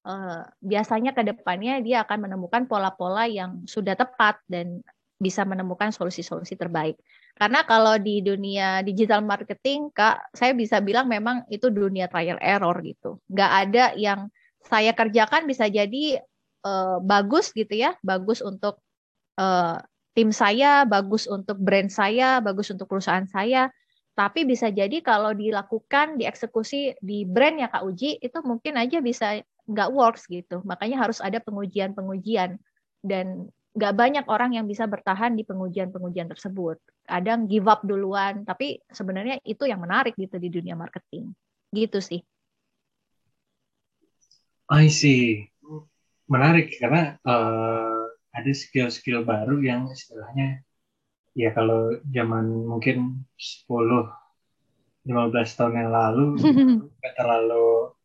uh, 0.08 0.42
biasanya 0.62 1.12
ke 1.12 1.22
depannya 1.26 1.82
dia 1.84 2.02
akan 2.06 2.30
menemukan 2.30 2.64
pola-pola 2.64 3.28
yang 3.28 3.66
sudah 3.68 3.98
tepat 3.98 4.40
dan 4.48 4.80
bisa 5.18 5.42
menemukan 5.42 5.90
solusi-solusi 5.90 6.54
terbaik. 6.54 6.94
Karena 7.34 7.66
kalau 7.66 7.98
di 7.98 8.22
dunia 8.22 8.86
digital 8.86 9.22
marketing, 9.22 9.90
Kak, 9.90 10.30
saya 10.30 10.54
bisa 10.54 10.78
bilang 10.78 11.10
memang 11.10 11.42
itu 11.50 11.70
dunia 11.70 12.06
trial 12.06 12.38
error 12.38 12.78
gitu. 12.86 13.18
Nggak 13.26 13.52
ada 13.66 13.84
yang 13.98 14.30
saya 14.62 14.94
kerjakan 14.94 15.46
bisa 15.46 15.66
jadi 15.66 16.22
uh, 16.64 16.98
bagus 17.02 17.50
gitu 17.54 17.74
ya, 17.74 17.94
bagus 18.02 18.42
untuk 18.42 18.80
uh, 19.38 19.78
tim 20.18 20.34
saya, 20.34 20.82
bagus 20.82 21.30
untuk 21.30 21.58
brand 21.62 21.90
saya, 21.92 22.42
bagus 22.42 22.74
untuk 22.74 22.90
perusahaan 22.90 23.26
saya. 23.28 23.70
Tapi 24.18 24.42
bisa 24.42 24.66
jadi 24.66 24.98
kalau 24.98 25.30
dilakukan, 25.30 26.18
dieksekusi 26.18 26.98
di 26.98 27.22
brand 27.22 27.62
ya 27.62 27.70
Kak 27.70 27.86
Uji, 27.86 28.18
itu 28.18 28.38
mungkin 28.42 28.74
aja 28.74 28.98
bisa 28.98 29.38
nggak 29.70 29.88
works 29.94 30.26
gitu. 30.26 30.58
Makanya 30.66 31.06
harus 31.06 31.22
ada 31.22 31.38
pengujian-pengujian. 31.38 32.58
Dan 32.98 33.46
nggak 33.78 33.94
banyak 33.94 34.26
orang 34.26 34.58
yang 34.58 34.66
bisa 34.66 34.90
bertahan 34.90 35.38
di 35.38 35.46
pengujian-pengujian 35.46 36.26
tersebut. 36.26 36.82
Kadang 37.06 37.46
give 37.46 37.70
up 37.70 37.86
duluan, 37.86 38.42
tapi 38.42 38.82
sebenarnya 38.90 39.38
itu 39.46 39.70
yang 39.70 39.78
menarik 39.78 40.18
gitu 40.18 40.34
di 40.42 40.50
dunia 40.50 40.74
marketing. 40.74 41.30
Gitu 41.70 42.02
sih. 42.02 42.18
I 44.66 44.90
see 44.90 45.46
menarik 46.28 46.76
karena 46.76 47.16
uh, 47.24 48.04
ada 48.36 48.52
skill-skill 48.52 49.24
baru 49.24 49.58
yang 49.64 49.88
istilahnya 49.88 50.62
ya 51.32 51.50
kalau 51.56 51.96
zaman 52.12 52.68
mungkin 52.68 53.24
10 53.34 53.68
15 55.08 55.56
tahun 55.56 55.74
yang 55.74 55.90
lalu 55.90 56.24
nggak 57.00 57.14
terlalu 57.16 57.96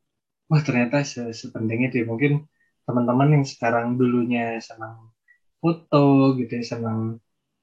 wah 0.48 0.62
ternyata 0.64 1.04
sepenting 1.36 1.92
itu 1.92 2.04
ya. 2.04 2.06
mungkin 2.08 2.48
teman-teman 2.88 3.40
yang 3.40 3.46
sekarang 3.48 4.00
dulunya 4.00 4.60
senang 4.64 5.12
foto 5.60 6.36
gitu 6.40 6.60
ya 6.60 6.64
senang 6.64 7.20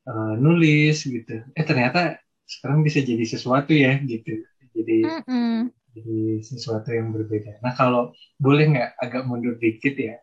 uh, 0.09 0.35
nulis 0.37 1.05
gitu 1.05 1.44
eh 1.57 1.64
ternyata 1.64 2.20
sekarang 2.44 2.85
bisa 2.85 3.01
jadi 3.01 3.25
sesuatu 3.25 3.73
ya 3.73 4.01
gitu 4.05 4.44
jadi 4.77 4.96
mm 5.07 5.23
-hmm. 5.25 5.57
jadi 5.96 6.20
sesuatu 6.44 6.88
yang 6.92 7.12
berbeda 7.12 7.61
nah 7.64 7.73
kalau 7.77 8.12
boleh 8.40 8.75
nggak 8.75 8.90
agak 9.01 9.23
mundur 9.29 9.57
dikit 9.61 9.96
ya 9.96 10.16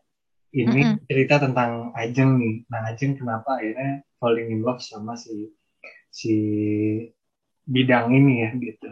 ini 0.56 0.82
mm 0.84 0.92
-hmm. 0.96 1.06
cerita 1.08 1.36
tentang 1.44 1.92
Ajeng 1.92 2.40
nih. 2.40 2.56
Nah 2.72 2.82
Ajeng 2.92 3.20
kenapa 3.20 3.60
akhirnya 3.60 4.04
falling 4.22 4.50
in 4.54 4.62
love 4.64 4.80
sama 4.80 5.20
si 5.20 5.52
si 6.08 6.34
bidang 7.68 8.16
ini 8.16 8.48
ya 8.48 8.50
gitu. 8.56 8.92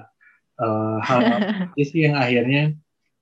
Uh, 0.55 0.99
hal 1.03 1.19
apa 1.35 1.81
sih 1.83 2.07
yang 2.07 2.15
akhirnya 2.19 2.75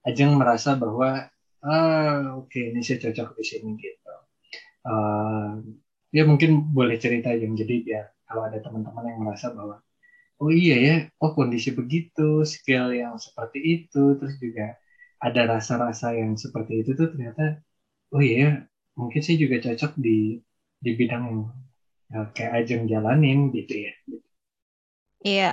Ajeng 0.04 0.36
merasa 0.36 0.76
bahwa 0.76 1.30
ah 1.64 2.36
oke 2.36 2.52
okay, 2.52 2.74
ini 2.74 2.82
saya 2.82 3.10
cocok 3.10 3.38
di 3.38 3.44
sini 3.46 3.70
gitu. 3.78 4.16
Uh, 4.84 5.64
ya 6.12 6.28
mungkin 6.28 6.74
boleh 6.74 7.00
cerita 7.00 7.32
yang 7.32 7.56
jadi 7.56 7.76
ya 7.86 8.04
kalau 8.28 8.50
ada 8.50 8.60
teman-teman 8.60 9.14
yang 9.14 9.22
merasa 9.24 9.50
bahwa 9.56 9.82
oh 10.44 10.52
iya 10.52 10.78
ya 10.78 10.96
oh 11.24 11.32
kondisi 11.32 11.72
begitu 11.72 12.44
skill 12.44 12.92
yang 12.92 13.16
seperti 13.16 13.60
itu 13.64 14.20
terus 14.20 14.36
juga 14.38 14.76
ada 15.24 15.58
rasa-rasa 15.58 16.14
yang 16.14 16.36
seperti 16.36 16.84
itu 16.84 17.00
tuh 17.00 17.16
ternyata 17.16 17.64
oh 18.14 18.22
iya 18.22 18.64
mungkin 18.94 19.22
saya 19.26 19.38
juga 19.42 19.58
cocok 19.60 19.98
di 19.98 20.38
di 20.80 20.92
bidang 20.94 21.50
ya, 22.14 22.30
kayak 22.32 22.54
ajeng 22.64 22.84
jalanin 22.86 23.50
gitu 23.52 23.90
ya. 23.90 23.94
Iya. 25.24 25.52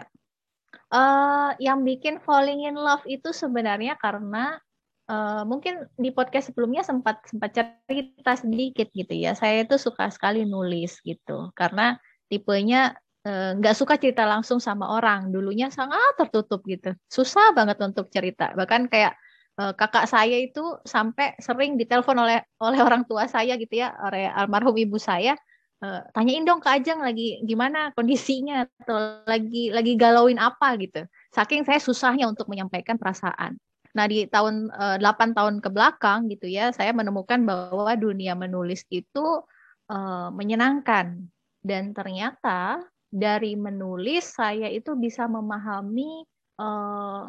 Uh, 0.91 1.55
yang 1.63 1.87
bikin 1.87 2.19
falling 2.23 2.67
in 2.67 2.75
love 2.75 3.07
itu 3.07 3.31
sebenarnya 3.31 3.95
karena 3.95 4.59
uh, 5.07 5.47
mungkin 5.47 5.87
di 5.95 6.11
podcast 6.11 6.51
sebelumnya 6.51 6.83
sempat 6.83 7.23
sempat 7.31 7.55
cerita 7.55 8.35
sedikit 8.35 8.91
gitu 8.91 9.15
ya. 9.15 9.39
Saya 9.39 9.63
itu 9.63 9.79
suka 9.79 10.11
sekali 10.11 10.43
nulis 10.43 10.99
gitu. 11.07 11.55
Karena 11.55 11.95
tipenya 12.27 12.99
Eh, 13.21 13.53
nggak 13.53 13.77
suka 13.77 14.01
cerita 14.01 14.25
langsung 14.25 14.65
sama 14.65 14.97
orang. 14.97 15.29
Dulunya 15.29 15.69
sangat 15.69 16.17
tertutup 16.17 16.65
gitu. 16.65 16.97
Susah 17.05 17.53
banget 17.53 17.77
untuk 17.85 18.09
cerita. 18.09 18.57
Bahkan 18.57 18.89
kayak 18.89 19.13
uh, 19.59 19.73
kakak 19.75 20.07
saya 20.07 20.39
itu 20.39 20.79
sampai 20.87 21.35
sering 21.43 21.75
ditelepon 21.81 22.15
oleh 22.15 22.45
oleh 22.63 22.81
orang 22.85 23.03
tua 23.09 23.27
saya 23.27 23.57
gitu 23.57 23.81
ya 23.81 23.97
oleh 24.05 24.31
almarhum 24.31 24.77
ibu 24.77 25.01
saya 25.01 25.35
uh, 25.83 26.01
tanyain 26.15 26.45
dong 26.45 26.61
ke 26.61 26.69
Ajeng 26.69 27.01
lagi 27.01 27.41
gimana 27.43 27.91
kondisinya 27.97 28.69
atau 28.85 29.25
lagi 29.27 29.73
lagi 29.73 29.97
galauin 29.97 30.39
apa 30.39 30.77
gitu. 30.79 31.05
Saking 31.33 31.65
saya 31.65 31.81
susahnya 31.81 32.29
untuk 32.29 32.47
menyampaikan 32.47 33.01
perasaan. 33.01 33.57
Nah, 33.91 34.07
di 34.07 34.23
tahun 34.31 34.71
uh, 34.71 35.03
8 35.03 35.35
tahun 35.35 35.59
ke 35.59 35.69
belakang 35.75 36.31
gitu 36.31 36.47
ya, 36.47 36.71
saya 36.71 36.95
menemukan 36.95 37.43
bahwa 37.43 37.91
dunia 37.99 38.39
menulis 38.39 38.87
itu 38.87 39.43
uh, 39.91 40.29
menyenangkan. 40.31 41.27
Dan 41.61 41.91
ternyata 41.93 42.87
dari 43.11 43.59
menulis 43.59 44.39
saya 44.39 44.71
itu 44.71 44.95
bisa 44.97 45.27
memahami 45.27 46.25
eh, 46.57 47.23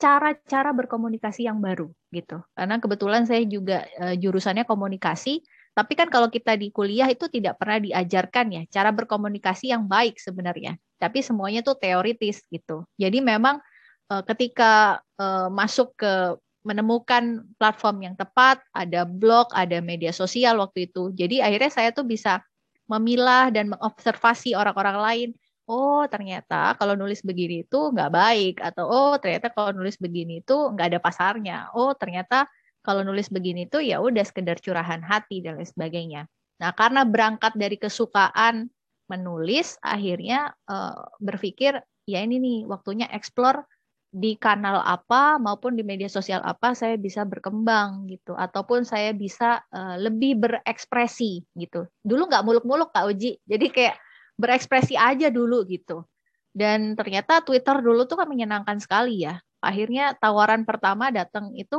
cara-cara 0.00 0.72
berkomunikasi 0.72 1.44
yang 1.44 1.60
baru 1.60 1.92
gitu. 2.10 2.40
Karena 2.56 2.80
kebetulan 2.80 3.28
saya 3.28 3.44
juga 3.44 3.84
uh, 4.00 4.16
jurusannya 4.16 4.64
komunikasi, 4.64 5.44
tapi 5.76 5.92
kan 5.94 6.08
kalau 6.08 6.32
kita 6.32 6.56
di 6.56 6.72
kuliah 6.72 7.06
itu 7.06 7.28
tidak 7.28 7.60
pernah 7.60 7.78
diajarkan 7.78 8.46
ya 8.50 8.62
cara 8.72 8.90
berkomunikasi 8.90 9.70
yang 9.70 9.84
baik 9.84 10.16
sebenarnya. 10.16 10.80
Tapi 10.96 11.20
semuanya 11.20 11.60
tuh 11.60 11.76
teoritis 11.76 12.40
gitu. 12.48 12.88
Jadi 12.96 13.20
memang 13.20 13.60
uh, 14.08 14.22
ketika 14.24 15.04
uh, 15.20 15.52
masuk 15.52 15.94
ke 16.00 16.34
menemukan 16.60 17.44
platform 17.56 18.04
yang 18.04 18.14
tepat, 18.16 18.60
ada 18.76 19.08
blog, 19.08 19.48
ada 19.56 19.80
media 19.80 20.12
sosial 20.12 20.60
waktu 20.60 20.88
itu. 20.92 21.08
Jadi 21.16 21.40
akhirnya 21.40 21.72
saya 21.72 21.88
tuh 21.92 22.04
bisa 22.04 22.44
memilah 22.90 23.48
dan 23.48 23.72
mengobservasi 23.72 24.52
orang-orang 24.58 24.98
lain. 24.98 25.28
Oh, 25.70 26.02
ternyata 26.10 26.74
kalau 26.74 26.98
nulis 26.98 27.22
begini 27.22 27.62
itu 27.62 27.94
nggak 27.94 28.10
baik. 28.10 28.54
Atau, 28.58 28.90
oh, 28.90 29.14
ternyata 29.22 29.54
kalau 29.54 29.70
nulis 29.70 29.94
begini 30.02 30.42
itu 30.42 30.56
nggak 30.74 30.86
ada 30.90 30.98
pasarnya. 30.98 31.70
Oh, 31.78 31.94
ternyata 31.94 32.50
kalau 32.82 33.06
nulis 33.06 33.30
begini 33.30 33.70
itu 33.70 33.78
ya 33.78 34.02
udah 34.02 34.26
sekedar 34.26 34.58
curahan 34.58 34.98
hati 34.98 35.38
dan 35.46 35.62
lain 35.62 35.70
sebagainya. 35.70 36.26
Nah, 36.58 36.74
karena 36.74 37.06
berangkat 37.06 37.54
dari 37.54 37.78
kesukaan 37.78 38.66
menulis, 39.06 39.78
akhirnya 39.78 40.50
uh, 40.66 41.06
berpikir, 41.22 41.78
ya 42.02 42.18
ini 42.18 42.42
nih 42.42 42.58
waktunya 42.66 43.06
explore 43.14 43.62
di 44.10 44.34
kanal 44.34 44.82
apa 44.82 45.38
maupun 45.38 45.78
di 45.78 45.86
media 45.86 46.10
sosial 46.10 46.42
apa 46.42 46.74
saya 46.74 46.98
bisa 46.98 47.22
berkembang 47.22 48.10
gitu 48.10 48.34
ataupun 48.34 48.82
saya 48.82 49.14
bisa 49.14 49.62
uh, 49.70 49.94
lebih 50.02 50.34
berekspresi 50.34 51.46
gitu 51.54 51.86
dulu 52.02 52.26
nggak 52.26 52.42
muluk-muluk 52.42 52.90
kak 52.90 53.06
Uji 53.06 53.38
jadi 53.46 53.66
kayak 53.70 53.96
berekspresi 54.40 54.96
aja 54.96 55.28
dulu 55.28 55.68
gitu. 55.68 56.08
Dan 56.50 56.98
ternyata 56.98 57.44
Twitter 57.44 57.78
dulu 57.78 58.08
tuh 58.08 58.18
kan 58.18 58.26
menyenangkan 58.26 58.80
sekali 58.82 59.28
ya. 59.28 59.38
Akhirnya 59.60 60.16
tawaran 60.16 60.64
pertama 60.64 61.12
datang 61.12 61.52
itu 61.52 61.76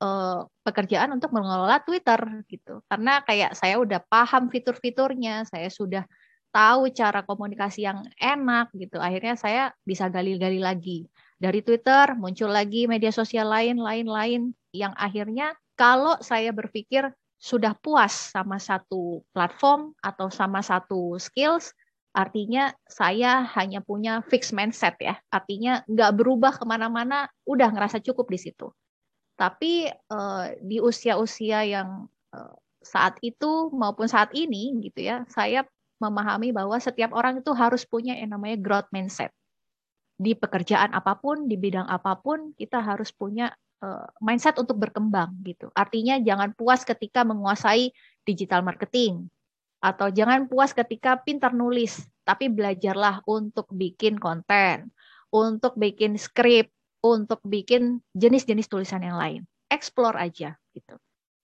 uh, 0.00 0.46
pekerjaan 0.62 1.12
untuk 1.12 1.34
mengelola 1.34 1.82
Twitter 1.82 2.18
gitu. 2.46 2.80
Karena 2.86 3.20
kayak 3.26 3.58
saya 3.58 3.76
udah 3.82 4.00
paham 4.06 4.48
fitur-fiturnya 4.48 5.44
saya 5.50 5.68
sudah 5.68 6.06
tahu 6.54 6.86
cara 6.94 7.26
komunikasi 7.26 7.84
yang 7.84 8.06
enak 8.16 8.70
gitu. 8.78 9.02
Akhirnya 9.02 9.34
saya 9.34 9.62
bisa 9.82 10.06
gali-gali 10.06 10.62
lagi. 10.62 11.10
Dari 11.34 11.60
Twitter 11.60 12.14
muncul 12.14 12.48
lagi 12.48 12.86
media 12.86 13.10
sosial 13.10 13.50
lain, 13.50 13.82
lain-lain 13.82 14.54
yang 14.70 14.94
akhirnya 14.94 15.52
kalau 15.74 16.14
saya 16.22 16.54
berpikir 16.54 17.10
sudah 17.42 17.74
puas 17.76 18.32
sama 18.32 18.56
satu 18.56 19.20
platform 19.34 19.92
atau 20.00 20.30
sama 20.30 20.62
satu 20.62 21.18
skills, 21.18 21.74
artinya 22.14 22.70
saya 22.86 23.42
hanya 23.58 23.82
punya 23.82 24.22
fixed 24.30 24.54
mindset 24.54 24.94
ya. 25.02 25.18
Artinya 25.28 25.82
nggak 25.90 26.14
berubah 26.14 26.54
ke 26.54 26.64
mana-mana, 26.64 27.26
udah 27.44 27.68
ngerasa 27.74 27.98
cukup 28.00 28.30
di 28.30 28.38
situ. 28.38 28.70
Tapi 29.34 29.90
uh, 29.90 30.54
di 30.62 30.78
usia-usia 30.78 31.66
yang 31.66 32.06
uh, 32.30 32.54
saat 32.78 33.18
itu 33.18 33.74
maupun 33.74 34.06
saat 34.06 34.30
ini 34.30 34.78
gitu 34.78 35.02
ya, 35.02 35.26
saya 35.26 35.66
memahami 35.98 36.54
bahwa 36.54 36.78
setiap 36.78 37.10
orang 37.10 37.42
itu 37.42 37.50
harus 37.50 37.82
punya 37.82 38.14
yang 38.14 38.30
namanya 38.30 38.62
growth 38.62 38.90
mindset 38.94 39.34
di 40.14 40.38
pekerjaan 40.38 40.94
apa 40.94 41.18
pun, 41.18 41.50
di 41.50 41.58
bidang 41.58 41.90
apa 41.90 42.14
pun, 42.14 42.54
kita 42.54 42.78
harus 42.78 43.10
punya 43.10 43.50
uh, 43.82 44.06
mindset 44.22 44.54
untuk 44.62 44.78
berkembang 44.78 45.34
gitu. 45.42 45.74
Artinya 45.74 46.22
jangan 46.22 46.54
puas 46.54 46.86
ketika 46.86 47.26
menguasai 47.26 47.90
digital 48.22 48.62
marketing 48.62 49.26
atau 49.84 50.08
jangan 50.08 50.48
puas 50.48 50.72
ketika 50.72 51.20
pintar 51.20 51.52
nulis, 51.52 52.08
tapi 52.24 52.48
belajarlah 52.48 53.20
untuk 53.28 53.68
bikin 53.68 54.16
konten, 54.16 54.88
untuk 55.28 55.76
bikin 55.76 56.16
skrip, 56.16 56.72
untuk 57.04 57.44
bikin 57.44 58.00
jenis-jenis 58.16 58.72
tulisan 58.72 59.04
yang 59.04 59.20
lain. 59.20 59.44
Explore 59.68 60.16
aja 60.16 60.56
gitu. 60.72 60.96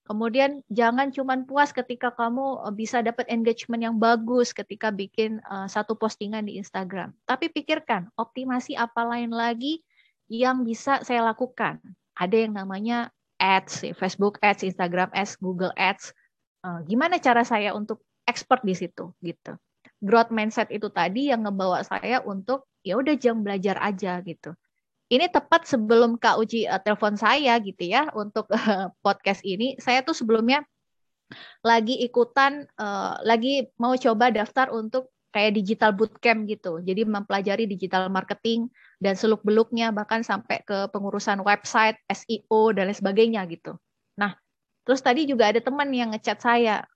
Kemudian 0.09 0.65
jangan 0.73 1.13
cuma 1.13 1.37
puas 1.45 1.69
ketika 1.69 2.09
kamu 2.17 2.65
eh, 2.65 2.73
bisa 2.73 3.05
dapat 3.05 3.29
engagement 3.29 3.85
yang 3.85 3.95
bagus 4.01 4.51
ketika 4.51 4.89
bikin 4.89 5.37
uh, 5.45 5.69
satu 5.69 5.93
postingan 5.93 6.49
di 6.49 6.57
Instagram. 6.57 7.13
Tapi 7.29 7.53
pikirkan 7.53 8.09
optimasi 8.17 8.73
apa 8.73 9.05
lain 9.05 9.29
lagi 9.29 9.85
yang 10.25 10.65
bisa 10.65 11.05
saya 11.05 11.21
lakukan. 11.21 11.77
Ada 12.17 12.49
yang 12.49 12.57
namanya 12.57 13.13
ads, 13.37 13.85
Facebook 13.95 14.41
ads, 14.41 14.65
Instagram 14.65 15.13
ads, 15.13 15.37
Google 15.37 15.71
ads. 15.77 16.11
Uh, 16.65 16.81
gimana 16.89 17.21
cara 17.21 17.45
saya 17.45 17.71
untuk 17.77 18.01
expert 18.27 18.61
di 18.65 18.73
situ 18.77 19.13
gitu. 19.21 19.57
Growth 20.01 20.33
mindset 20.33 20.69
itu 20.73 20.89
tadi 20.89 21.29
yang 21.29 21.45
ngebawa 21.45 21.85
saya 21.85 22.21
untuk 22.25 22.65
ya 22.81 22.97
udah 22.97 23.13
jangan 23.17 23.45
belajar 23.45 23.77
aja 23.77 24.17
gitu 24.25 24.57
ini 25.11 25.27
tepat 25.27 25.67
sebelum 25.67 26.15
Kak 26.15 26.39
Uji 26.39 26.63
uh, 26.71 26.79
telepon 26.79 27.19
saya 27.19 27.59
gitu 27.59 27.83
ya 27.83 28.07
untuk 28.15 28.47
uh, 28.47 28.87
podcast 29.05 29.43
ini. 29.43 29.75
Saya 29.75 30.07
tuh 30.07 30.15
sebelumnya 30.15 30.63
lagi 31.59 31.99
ikutan, 31.99 32.63
uh, 32.79 33.19
lagi 33.27 33.67
mau 33.75 33.91
coba 33.99 34.31
daftar 34.31 34.71
untuk 34.71 35.11
kayak 35.35 35.59
digital 35.59 35.91
bootcamp 35.91 36.47
gitu. 36.47 36.79
Jadi 36.79 37.03
mempelajari 37.03 37.67
digital 37.67 38.07
marketing 38.07 38.71
dan 39.03 39.19
seluk 39.19 39.43
beluknya 39.43 39.91
bahkan 39.91 40.23
sampai 40.23 40.63
ke 40.63 40.87
pengurusan 40.95 41.43
website, 41.43 41.99
SEO 42.07 42.71
dan 42.71 42.87
lain 42.87 42.95
sebagainya 42.95 43.43
gitu. 43.51 43.75
Nah, 44.15 44.35
terus 44.87 45.03
tadi 45.03 45.27
juga 45.27 45.51
ada 45.51 45.59
teman 45.59 45.91
yang 45.91 46.15
ngechat 46.15 46.39
saya, 46.39 46.87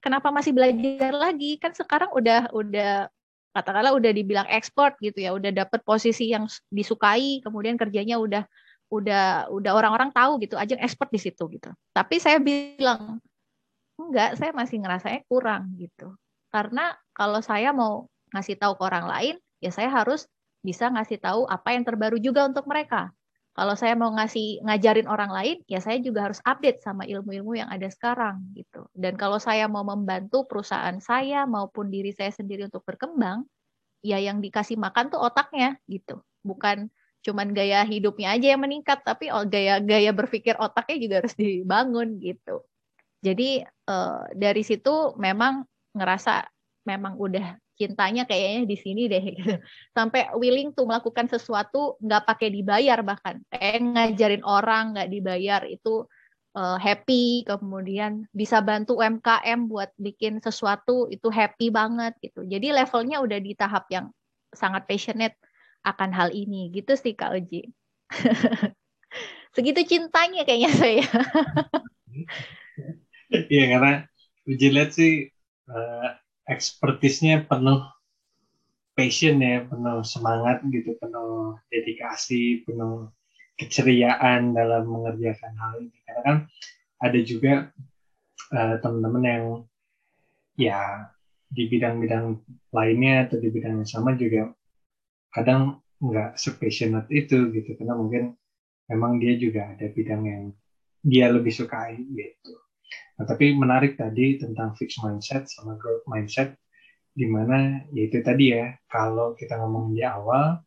kenapa 0.00 0.28
masih 0.32 0.52
belajar 0.56 1.12
lagi? 1.12 1.60
Kan 1.60 1.76
sekarang 1.76 2.10
udah 2.14 2.52
udah 2.52 3.12
katakanlah 3.52 3.92
udah 3.96 4.12
dibilang 4.14 4.48
ekspor 4.48 4.94
gitu 5.02 5.18
ya, 5.24 5.34
udah 5.34 5.50
dapet 5.50 5.82
posisi 5.82 6.30
yang 6.30 6.46
disukai, 6.70 7.42
kemudian 7.42 7.74
kerjanya 7.74 8.20
udah 8.20 8.44
udah 8.88 9.52
udah 9.52 9.72
orang-orang 9.76 10.08
tahu 10.14 10.40
gitu, 10.40 10.56
aja 10.56 10.78
expert 10.80 11.12
di 11.12 11.20
situ 11.20 11.44
gitu. 11.52 11.70
Tapi 11.92 12.16
saya 12.22 12.40
bilang 12.40 13.20
enggak, 13.98 14.38
saya 14.38 14.54
masih 14.54 14.80
ngerasanya 14.80 15.20
kurang 15.26 15.74
gitu. 15.76 16.14
Karena 16.48 16.96
kalau 17.12 17.44
saya 17.44 17.74
mau 17.74 18.08
ngasih 18.32 18.56
tahu 18.56 18.78
ke 18.78 18.82
orang 18.84 19.06
lain, 19.10 19.34
ya 19.60 19.68
saya 19.74 19.92
harus 19.92 20.24
bisa 20.62 20.88
ngasih 20.88 21.20
tahu 21.20 21.44
apa 21.48 21.74
yang 21.76 21.84
terbaru 21.84 22.16
juga 22.22 22.46
untuk 22.46 22.64
mereka. 22.64 23.12
Kalau 23.58 23.74
saya 23.74 23.98
mau 23.98 24.14
ngasih 24.14 24.62
ngajarin 24.62 25.10
orang 25.10 25.34
lain, 25.34 25.56
ya 25.66 25.82
saya 25.82 25.98
juga 25.98 26.30
harus 26.30 26.38
update 26.46 26.78
sama 26.78 27.02
ilmu-ilmu 27.10 27.58
yang 27.58 27.66
ada 27.66 27.90
sekarang 27.90 28.38
gitu. 28.54 28.86
Dan 28.94 29.18
kalau 29.18 29.42
saya 29.42 29.66
mau 29.66 29.82
membantu 29.82 30.46
perusahaan 30.46 30.94
saya 31.02 31.42
maupun 31.42 31.90
diri 31.90 32.14
saya 32.14 32.30
sendiri 32.30 32.70
untuk 32.70 32.86
berkembang, 32.86 33.42
ya 34.06 34.22
yang 34.22 34.38
dikasih 34.38 34.78
makan 34.78 35.10
tuh 35.10 35.18
otaknya 35.18 35.74
gitu. 35.90 36.22
Bukan 36.46 36.86
cuman 37.26 37.50
gaya 37.50 37.82
hidupnya 37.82 38.38
aja 38.38 38.54
yang 38.54 38.62
meningkat, 38.62 39.02
tapi 39.02 39.26
gaya-gaya 39.26 40.14
berpikir 40.14 40.54
otaknya 40.54 40.96
juga 41.02 41.14
harus 41.26 41.34
dibangun 41.34 42.14
gitu. 42.22 42.62
Jadi 43.26 43.66
uh, 43.90 44.22
dari 44.38 44.62
situ 44.62 45.18
memang 45.18 45.66
ngerasa 45.98 46.46
memang 46.86 47.18
udah 47.18 47.58
cintanya 47.78 48.26
kayaknya 48.26 48.66
di 48.66 48.76
sini 48.76 49.02
deh 49.06 49.22
gitu. 49.22 49.54
sampai 49.96 50.34
willing 50.34 50.74
tuh 50.74 50.84
melakukan 50.84 51.30
sesuatu 51.30 51.94
nggak 52.02 52.26
pakai 52.26 52.48
dibayar 52.50 52.98
bahkan. 53.06 53.38
Kayak 53.48 53.78
ngajarin 53.94 54.42
orang 54.42 54.98
nggak 54.98 55.08
dibayar 55.14 55.62
itu 55.64 56.04
uh, 56.58 56.76
happy. 56.76 57.46
Kemudian 57.46 58.26
bisa 58.34 58.58
bantu 58.58 58.98
UMKM 58.98 59.70
buat 59.70 59.94
bikin 59.94 60.42
sesuatu 60.42 61.06
itu 61.08 61.30
happy 61.30 61.70
banget 61.70 62.18
gitu. 62.18 62.42
Jadi 62.42 62.74
levelnya 62.74 63.22
udah 63.22 63.38
di 63.38 63.54
tahap 63.54 63.86
yang 63.94 64.10
sangat 64.50 64.84
passionate 64.90 65.38
akan 65.86 66.10
hal 66.10 66.34
ini. 66.34 66.74
Gitu 66.74 66.98
sih 66.98 67.14
Kak 67.14 67.38
Uji 67.38 67.70
segitu 69.54 69.80
cintanya 69.86 70.42
kayaknya 70.44 70.72
saya. 70.74 71.06
Iya 73.28 73.76
karena 73.76 73.94
Uji 74.48 74.72
lihat 74.72 74.96
sih 74.96 75.28
uh, 75.68 76.08
ekspertisnya 76.48 77.44
penuh 77.44 77.84
passion 78.96 79.38
ya, 79.38 79.62
penuh 79.62 80.02
semangat 80.02 80.64
gitu, 80.72 80.96
penuh 80.98 81.54
dedikasi, 81.70 82.66
penuh 82.66 83.12
keceriaan 83.54 84.56
dalam 84.56 84.88
mengerjakan 84.88 85.54
hal 85.54 85.72
ini. 85.86 85.98
Karena 86.02 86.20
kan 86.24 86.36
ada 86.98 87.18
juga 87.22 87.70
uh, 88.50 88.74
teman-teman 88.82 89.22
yang 89.22 89.44
ya 90.58 91.06
di 91.48 91.64
bidang-bidang 91.70 92.42
lainnya 92.74 93.24
atau 93.28 93.38
di 93.40 93.48
bidang 93.48 93.80
yang 93.80 93.88
sama 93.88 94.12
juga 94.18 94.52
kadang 95.32 95.80
nggak 95.98 96.36
sepassionate 96.36 97.08
itu 97.10 97.50
gitu 97.54 97.74
karena 97.74 97.94
mungkin 97.96 98.34
memang 98.86 99.18
dia 99.18 99.34
juga 99.34 99.72
ada 99.72 99.86
bidang 99.90 100.22
yang 100.24 100.42
dia 101.02 101.30
lebih 101.30 101.54
sukai 101.54 101.98
gitu. 102.02 102.54
Nah, 103.18 103.26
tapi 103.26 103.50
menarik 103.50 103.98
tadi 103.98 104.38
tentang 104.38 104.78
fixed 104.78 105.02
mindset 105.02 105.50
sama 105.50 105.74
growth 105.74 106.06
mindset, 106.06 106.54
di 107.10 107.26
mana 107.26 107.82
yaitu 107.90 108.22
tadi 108.22 108.54
ya, 108.54 108.78
kalau 108.86 109.34
kita 109.34 109.58
ngomong 109.58 109.90
di 109.90 110.06
awal, 110.06 110.62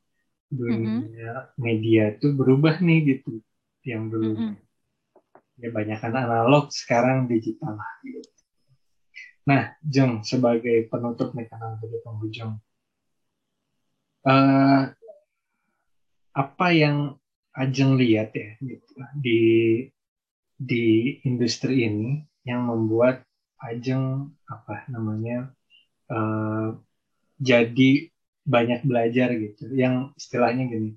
dunia 0.52 1.32
mm-hmm. 1.32 1.56
media 1.56 2.12
itu 2.12 2.36
berubah 2.36 2.84
nih 2.84 3.00
gitu. 3.16 3.40
Yang 3.88 4.04
dulu 4.12 4.30
mm-hmm. 4.36 4.54
ya 5.64 5.70
banyak 5.72 5.98
kan 6.04 6.12
analog, 6.12 6.68
sekarang 6.76 7.32
digital 7.32 7.80
lah 7.80 7.92
gitu. 8.04 8.28
Nah, 9.48 9.74
Jeng, 9.82 10.22
sebagai 10.28 10.92
penutup 10.92 11.32
nih 11.34 11.48
karena 11.48 11.80
jadi 11.80 11.98
penghujung, 12.04 12.54
uh, 14.28 14.84
apa 16.36 16.68
yang 16.76 17.16
Ajeng 17.52 18.00
lihat 18.00 18.32
ya 18.32 18.56
gitu, 18.64 18.96
di 19.20 19.40
di 20.56 21.20
industri 21.28 21.84
ini 21.84 22.24
yang 22.48 22.66
membuat 22.66 23.24
Ajeng 23.62 24.34
apa 24.50 24.90
namanya 24.90 25.54
uh, 26.10 26.74
jadi 27.38 28.10
banyak 28.42 28.82
belajar 28.82 29.30
gitu. 29.38 29.70
Yang 29.70 30.18
istilahnya 30.18 30.66
gini 30.66 30.92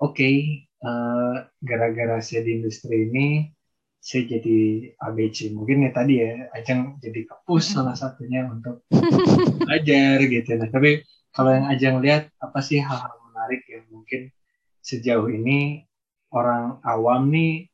oke 0.00 0.16
okay, 0.16 0.66
uh, 0.84 1.48
gara-gara 1.64 2.20
saya 2.20 2.44
di 2.44 2.60
industri 2.60 3.08
ini 3.08 3.26
saya 4.06 4.38
jadi 4.38 4.92
ABC 5.02 5.50
mungkin 5.50 5.82
ya 5.82 5.90
tadi 5.90 6.14
ya 6.22 6.46
Ajeng 6.54 7.02
jadi 7.02 7.26
kepus 7.26 7.74
salah 7.74 7.96
satunya 7.98 8.46
untuk 8.46 8.86
belajar 9.66 10.22
gitu. 10.34 10.50
Nah 10.54 10.68
tapi 10.70 11.02
kalau 11.34 11.50
yang 11.50 11.66
Ajeng 11.66 11.96
lihat 11.98 12.30
apa 12.38 12.58
sih 12.62 12.78
hal-hal 12.78 13.18
menarik 13.30 13.66
yang 13.66 13.82
mungkin 13.90 14.30
sejauh 14.84 15.26
ini 15.26 15.82
orang 16.30 16.78
awam 16.86 17.34
nih 17.34 17.66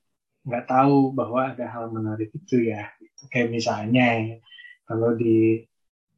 nggak 0.43 0.67
tahu 0.67 1.15
bahwa 1.15 1.55
ada 1.55 1.67
hal 1.71 1.91
menarik 1.95 2.31
itu 2.35 2.71
ya. 2.71 2.91
Gitu. 2.99 3.23
kayak 3.31 3.55
misalnya 3.55 4.07
ya, 4.19 4.37
kalau 4.87 5.15
di 5.15 5.63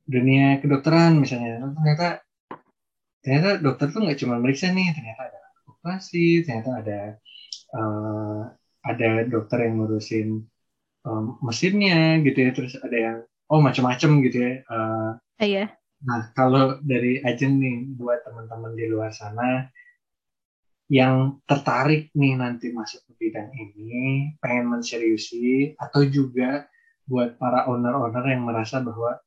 dunia 0.05 0.61
kedokteran 0.61 1.17
misalnya 1.17 1.65
ternyata 1.73 2.09
ternyata 3.25 3.51
dokter 3.61 3.89
tuh 3.89 4.05
nggak 4.05 4.21
cuma 4.21 4.37
meriksa 4.37 4.69
nih 4.69 4.93
ternyata 4.93 5.33
ada 5.33 5.41
operasi 5.65 6.45
ternyata 6.45 6.71
ada 6.85 7.01
uh, 7.73 8.41
ada 8.85 9.25
dokter 9.25 9.65
yang 9.65 9.81
ngurusin 9.81 10.45
um, 11.09 11.41
mesinnya 11.41 12.21
gitu 12.21 12.37
ya 12.37 12.51
terus 12.53 12.77
ada 12.85 12.97
yang 12.97 13.17
oh 13.49 13.65
macam-macam 13.65 14.11
gitu 14.29 14.37
ya 14.45 14.53
uh, 14.69 15.11
iya. 15.41 15.73
Nah 16.05 16.29
kalau 16.37 16.77
dari 16.85 17.25
ajen 17.25 17.57
nih 17.57 17.97
buat 17.97 18.21
teman-teman 18.29 18.77
di 18.77 18.93
luar 18.93 19.09
sana 19.09 19.73
yang 20.95 21.43
tertarik 21.43 22.15
nih 22.15 22.39
nanti 22.39 22.71
masuk 22.71 23.03
ke 23.11 23.13
bidang 23.19 23.51
ini, 23.51 24.31
pengen 24.39 24.71
menseriusi, 24.71 25.75
atau 25.75 26.07
juga 26.07 26.71
buat 27.11 27.35
para 27.35 27.67
owner-owner 27.67 28.23
yang 28.31 28.47
merasa 28.47 28.79
bahwa 28.79 29.19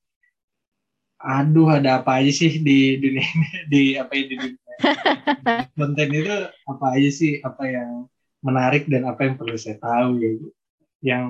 aduh 1.19 1.75
ada 1.75 1.99
apa 1.99 2.23
aja 2.23 2.31
sih 2.31 2.63
di 2.63 2.95
dunia 3.03 3.25
ini, 3.25 3.49
di 3.73 3.81
apa 3.99 4.11
ya 4.15 4.23
di 4.31 4.35
dunia 4.39 4.65
konten 5.77 6.09
itu 6.15 6.35
apa 6.71 6.85
aja 6.95 7.09
sih? 7.11 7.43
Apa 7.43 7.67
yang 7.67 8.07
menarik 8.39 8.87
dan 8.87 9.03
apa 9.03 9.27
yang 9.27 9.35
perlu 9.35 9.59
saya 9.59 9.75
tahu 9.81 10.23
ya 10.23 10.31
yang 11.03 11.23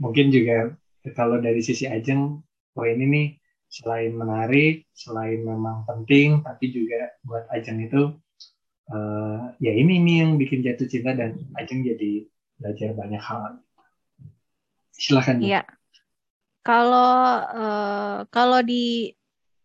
mungkin 0.00 0.32
juga 0.34 0.74
kalau 1.14 1.38
dari 1.38 1.60
sisi 1.62 1.86
Ajeng 1.86 2.40
oh 2.74 2.86
ini 2.88 3.04
nih 3.04 3.26
selain 3.68 4.16
menarik 4.16 4.88
selain 4.96 5.44
memang 5.44 5.84
penting 5.84 6.40
tapi 6.40 6.72
juga 6.72 7.12
buat 7.24 7.44
Ajeng 7.52 7.84
itu 7.84 8.16
uh, 8.90 9.54
ya 9.62 9.72
ini 9.76 10.02
nih 10.02 10.16
yang 10.26 10.32
bikin 10.40 10.64
jatuh 10.64 10.88
cinta 10.90 11.14
dan 11.14 11.38
Ajeng 11.54 11.86
jadi 11.86 12.26
belajar 12.58 12.90
banyak 12.96 13.22
hal. 13.22 13.62
Silakan. 14.94 15.42
Iya. 15.42 15.62
Kalau 16.62 17.42
uh, 17.42 18.16
kalau 18.30 18.62
di 18.62 19.10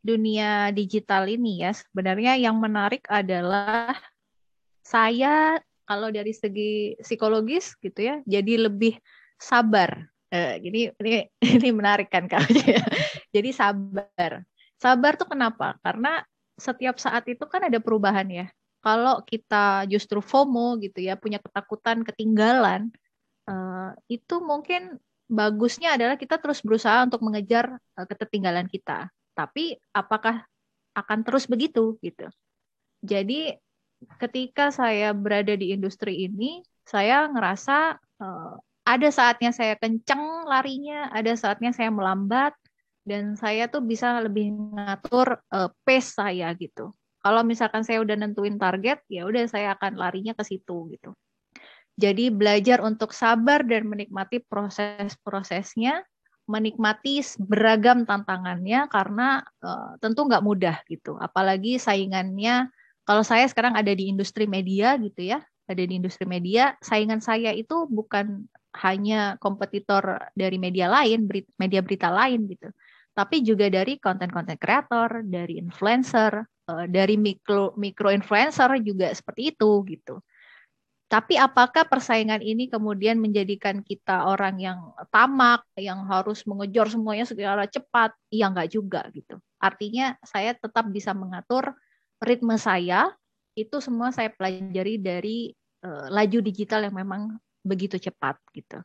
dunia 0.02 0.74
digital 0.74 1.30
ini 1.30 1.62
ya 1.62 1.74
sebenarnya 1.74 2.40
yang 2.42 2.58
menarik 2.58 3.06
adalah 3.12 3.94
saya 4.82 5.60
kalau 5.84 6.10
dari 6.10 6.32
segi 6.32 6.96
psikologis 7.04 7.76
gitu 7.84 8.02
ya 8.02 8.16
jadi 8.26 8.70
lebih 8.70 8.98
sabar. 9.38 10.10
Uh, 10.28 10.60
jadi 10.60 10.92
ini 10.98 11.14
ini 11.62 11.70
menarik 11.70 12.10
kan 12.10 12.26
kak. 12.26 12.50
jadi 13.36 13.50
sabar. 13.54 14.42
Sabar 14.78 15.18
tuh 15.18 15.30
kenapa? 15.30 15.78
Karena 15.86 16.22
setiap 16.58 16.98
saat 16.98 17.22
itu 17.30 17.46
kan 17.46 17.70
ada 17.70 17.78
perubahan 17.78 18.26
ya 18.30 18.50
kalau 18.88 19.20
kita 19.28 19.84
justru 19.92 20.24
FOMO 20.24 20.80
gitu 20.80 21.04
ya, 21.04 21.20
punya 21.20 21.44
ketakutan 21.44 22.08
ketinggalan, 22.08 22.88
uh, 23.44 23.92
itu 24.08 24.40
mungkin 24.40 24.96
bagusnya 25.28 26.00
adalah 26.00 26.16
kita 26.16 26.40
terus 26.40 26.64
berusaha 26.64 27.04
untuk 27.04 27.20
mengejar 27.20 27.84
uh, 28.00 28.08
ketertinggalan 28.08 28.72
kita. 28.72 29.12
Tapi 29.36 29.76
apakah 29.92 30.48
akan 30.96 31.20
terus 31.28 31.52
begitu 31.52 32.00
gitu? 32.00 32.32
Jadi 33.04 33.60
ketika 34.24 34.72
saya 34.72 35.12
berada 35.12 35.52
di 35.60 35.76
industri 35.76 36.24
ini, 36.24 36.64
saya 36.88 37.28
ngerasa 37.28 38.00
uh, 38.24 38.56
ada 38.88 39.10
saatnya 39.12 39.52
saya 39.52 39.76
kenceng 39.76 40.48
larinya, 40.48 41.12
ada 41.12 41.36
saatnya 41.36 41.76
saya 41.76 41.92
melambat, 41.92 42.56
dan 43.04 43.36
saya 43.36 43.68
tuh 43.68 43.84
bisa 43.84 44.24
lebih 44.24 44.56
mengatur 44.56 45.44
uh, 45.52 45.68
pace 45.84 46.16
saya 46.16 46.56
gitu. 46.56 46.96
Kalau 47.28 47.44
misalkan 47.44 47.84
saya 47.84 48.00
udah 48.00 48.16
nentuin 48.16 48.56
target, 48.56 49.04
ya 49.12 49.28
udah 49.28 49.44
saya 49.52 49.76
akan 49.76 50.00
larinya 50.00 50.32
ke 50.32 50.48
situ 50.48 50.88
gitu. 50.96 51.12
Jadi 52.00 52.32
belajar 52.32 52.80
untuk 52.80 53.12
sabar 53.12 53.68
dan 53.68 53.84
menikmati 53.84 54.40
proses-prosesnya, 54.48 56.08
menikmati 56.48 57.20
beragam 57.36 58.08
tantangannya 58.08 58.88
karena 58.88 59.44
uh, 59.60 60.00
tentu 60.00 60.24
nggak 60.24 60.40
mudah 60.40 60.80
gitu. 60.88 61.20
Apalagi 61.20 61.76
saingannya, 61.76 62.72
kalau 63.04 63.28
saya 63.28 63.44
sekarang 63.44 63.76
ada 63.76 63.92
di 63.92 64.08
industri 64.08 64.48
media 64.48 64.96
gitu 64.96 65.28
ya, 65.28 65.44
ada 65.68 65.84
di 65.84 66.00
industri 66.00 66.24
media, 66.24 66.80
saingan 66.80 67.20
saya 67.20 67.52
itu 67.52 67.92
bukan 67.92 68.48
hanya 68.88 69.36
kompetitor 69.44 70.32
dari 70.32 70.56
media 70.56 70.88
lain, 70.88 71.28
media 71.60 71.84
berita 71.84 72.08
lain 72.08 72.48
gitu, 72.48 72.72
tapi 73.12 73.44
juga 73.44 73.68
dari 73.68 74.00
konten-konten 74.00 74.56
kreator, 74.56 75.28
dari 75.28 75.60
influencer, 75.60 76.46
dari 76.88 77.16
mikro 77.16 77.72
mikro 77.80 78.12
influencer 78.12 78.76
juga 78.84 79.12
seperti 79.16 79.56
itu 79.56 79.72
gitu. 79.88 80.20
Tapi 81.08 81.40
apakah 81.40 81.88
persaingan 81.88 82.44
ini 82.44 82.68
kemudian 82.68 83.16
menjadikan 83.16 83.80
kita 83.80 84.28
orang 84.28 84.60
yang 84.60 84.92
tamak, 85.08 85.64
yang 85.80 86.04
harus 86.04 86.44
mengejar 86.44 86.92
semuanya 86.92 87.24
secara 87.24 87.64
cepat? 87.64 88.12
Iya 88.28 88.52
enggak 88.52 88.76
juga 88.76 89.08
gitu. 89.16 89.40
Artinya 89.56 90.20
saya 90.20 90.52
tetap 90.52 90.84
bisa 90.92 91.16
mengatur 91.16 91.72
ritme 92.20 92.60
saya 92.60 93.16
itu 93.56 93.80
semua 93.80 94.12
saya 94.12 94.28
pelajari 94.36 95.00
dari 95.00 95.38
uh, 95.88 96.12
laju 96.12 96.44
digital 96.44 96.84
yang 96.92 97.00
memang 97.00 97.40
begitu 97.64 97.96
cepat 97.96 98.36
gitu. 98.52 98.84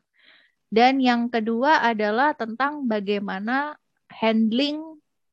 Dan 0.71 1.03
yang 1.03 1.27
kedua 1.27 1.83
adalah 1.85 2.33
tentang 2.33 2.87
bagaimana 2.87 3.77
handling 4.09 4.81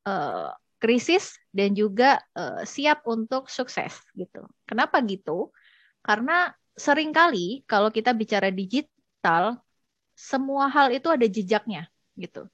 uh, 0.05 0.53
krisis 0.81 1.37
dan 1.53 1.77
juga 1.77 2.19
uh, 2.35 2.65
siap 2.65 3.05
untuk 3.05 3.47
sukses 3.53 4.01
gitu. 4.17 4.49
Kenapa 4.65 4.99
gitu? 5.05 5.53
Karena 6.01 6.51
sering 6.75 7.13
kali 7.13 7.63
kalau 7.69 7.93
kita 7.93 8.17
bicara 8.17 8.49
digital, 8.49 9.61
semua 10.17 10.73
hal 10.73 10.89
itu 10.91 11.13
ada 11.13 11.29
jejaknya 11.29 11.87
gitu. 12.17 12.49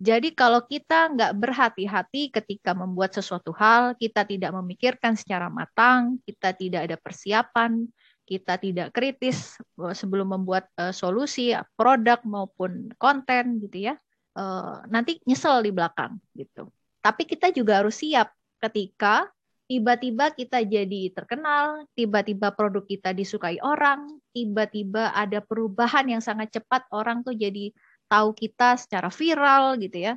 Jadi 0.00 0.32
kalau 0.32 0.64
kita 0.64 1.12
nggak 1.12 1.32
berhati-hati 1.36 2.32
ketika 2.32 2.72
membuat 2.72 3.12
sesuatu 3.12 3.52
hal, 3.52 3.92
kita 4.00 4.24
tidak 4.24 4.48
memikirkan 4.56 5.12
secara 5.12 5.52
matang, 5.52 6.16
kita 6.24 6.56
tidak 6.56 6.88
ada 6.88 6.96
persiapan, 6.96 7.84
kita 8.24 8.56
tidak 8.56 8.96
kritis 8.96 9.60
eh, 9.76 9.92
sebelum 9.92 10.40
membuat 10.40 10.72
uh, 10.80 10.88
solusi, 10.88 11.52
produk 11.76 12.16
maupun 12.24 12.88
konten 12.96 13.60
gitu 13.60 13.92
ya, 13.92 13.94
uh, 14.40 14.80
nanti 14.88 15.20
nyesel 15.28 15.60
di 15.60 15.68
belakang 15.68 16.16
gitu. 16.32 16.72
Tapi 17.00 17.24
kita 17.24 17.48
juga 17.52 17.80
harus 17.80 17.96
siap 17.96 18.32
ketika 18.60 19.28
tiba-tiba 19.70 20.34
kita 20.34 20.60
jadi 20.66 21.14
terkenal, 21.14 21.86
tiba-tiba 21.94 22.50
produk 22.52 22.82
kita 22.84 23.14
disukai 23.14 23.56
orang, 23.62 24.20
tiba-tiba 24.34 25.14
ada 25.14 25.38
perubahan 25.40 26.10
yang 26.10 26.22
sangat 26.22 26.50
cepat, 26.50 26.84
orang 26.90 27.22
tuh 27.22 27.38
jadi 27.38 27.70
tahu 28.10 28.34
kita 28.34 28.74
secara 28.76 29.08
viral 29.08 29.78
gitu 29.78 30.10
ya. 30.10 30.14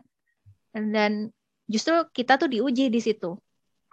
Dan 0.73 1.29
justru 1.69 1.93
kita 2.09 2.41
tuh 2.41 2.49
diuji 2.49 2.89
di 2.89 2.97
situ. 2.97 3.37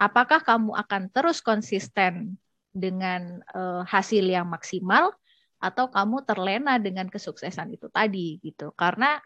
Apakah 0.01 0.41
kamu 0.41 0.73
akan 0.73 1.13
terus 1.13 1.45
konsisten 1.45 2.41
dengan 2.73 3.45
uh, 3.53 3.85
hasil 3.85 4.25
yang 4.25 4.49
maksimal 4.49 5.13
atau 5.61 5.93
kamu 5.93 6.25
terlena 6.25 6.81
dengan 6.81 7.05
kesuksesan 7.05 7.77
itu 7.77 7.85
tadi 7.93 8.41
gitu. 8.41 8.73
Karena 8.73 9.21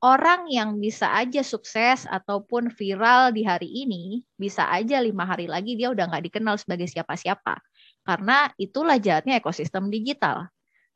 orang 0.00 0.48
yang 0.48 0.80
bisa 0.80 1.12
aja 1.12 1.44
sukses 1.44 2.08
ataupun 2.08 2.72
viral 2.72 3.32
di 3.36 3.44
hari 3.44 3.68
ini 3.68 4.24
bisa 4.36 4.64
aja 4.68 5.00
lima 5.00 5.28
hari 5.28 5.48
lagi 5.48 5.76
dia 5.76 5.92
udah 5.92 6.08
nggak 6.08 6.32
dikenal 6.32 6.56
sebagai 6.56 6.88
siapa-siapa 6.88 7.60
karena 8.04 8.48
itulah 8.56 8.96
jahatnya 8.96 9.36
ekosistem 9.36 9.92
digital 9.92 10.48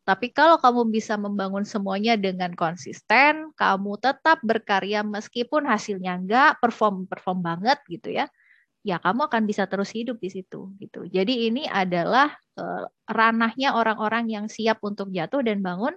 tapi 0.05 0.29
kalau 0.37 0.61
kamu 0.61 0.93
bisa 0.93 1.17
membangun 1.17 1.65
semuanya 1.65 2.21
dengan 2.21 2.53
konsisten, 2.53 3.57
kamu 3.57 3.97
tetap 3.97 4.37
berkarya 4.45 5.01
meskipun 5.01 5.65
hasilnya 5.65 6.21
enggak 6.21 6.61
perform 6.61 7.09
perform 7.09 7.41
banget 7.41 7.81
gitu 7.89 8.13
ya. 8.13 8.29
Ya 8.85 9.01
kamu 9.01 9.33
akan 9.33 9.49
bisa 9.49 9.65
terus 9.65 9.89
hidup 9.97 10.21
di 10.21 10.29
situ 10.29 10.77
gitu. 10.77 11.09
Jadi 11.09 11.49
ini 11.49 11.65
adalah 11.65 12.37
uh, 12.61 12.85
ranahnya 13.09 13.73
orang-orang 13.73 14.29
yang 14.29 14.47
siap 14.53 14.85
untuk 14.85 15.09
jatuh 15.09 15.41
dan 15.41 15.65
bangun. 15.65 15.97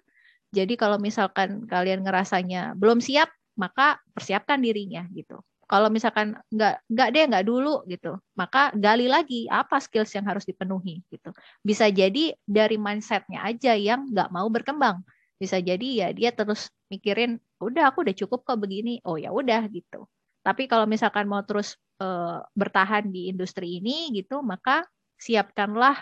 Jadi 0.56 0.80
kalau 0.80 0.95
misalkan 0.98 1.68
kalian 1.68 2.04
ngerasanya 2.08 2.76
belum 2.80 3.04
siap, 3.04 3.28
maka 3.60 4.00
persiapkan 4.14 4.62
dirinya 4.62 5.04
gitu. 5.12 5.41
Kalau 5.68 5.91
misalkan 5.91 6.39
nggak 6.48 6.88
nggak 6.88 7.10
deh 7.12 7.24
nggak 7.28 7.45
dulu 7.45 7.84
gitu, 7.91 8.16
maka 8.39 8.72
gali 8.72 9.12
lagi 9.12 9.52
apa 9.52 9.84
skills 9.84 10.16
yang 10.16 10.24
harus 10.24 10.48
dipenuhi 10.48 11.04
gitu. 11.12 11.36
Bisa 11.60 11.91
jadi 11.91 12.32
dari 12.48 12.80
mindsetnya 12.80 13.43
aja 13.43 13.76
yang 13.76 14.08
nggak 14.08 14.32
mau 14.32 14.48
berkembang. 14.48 15.04
Bisa 15.36 15.60
jadi 15.60 16.08
ya 16.08 16.08
dia 16.16 16.32
terus 16.32 16.72
mikirin, 16.88 17.36
udah 17.60 17.91
aku 17.91 18.08
udah 18.08 18.16
cukup 18.16 18.48
kok 18.48 18.64
begini. 18.64 19.04
Oh 19.04 19.20
ya 19.20 19.36
udah 19.36 19.68
gitu. 19.68 20.08
Tapi 20.39 20.72
kalau 20.72 20.88
misalkan 20.88 21.28
mau 21.28 21.43
terus 21.43 21.76
uh, 22.00 22.39
bertahan 22.56 23.12
di 23.12 23.28
industri 23.28 23.84
ini 23.84 24.16
gitu, 24.16 24.39
maka 24.39 24.88
siapkanlah 25.20 26.00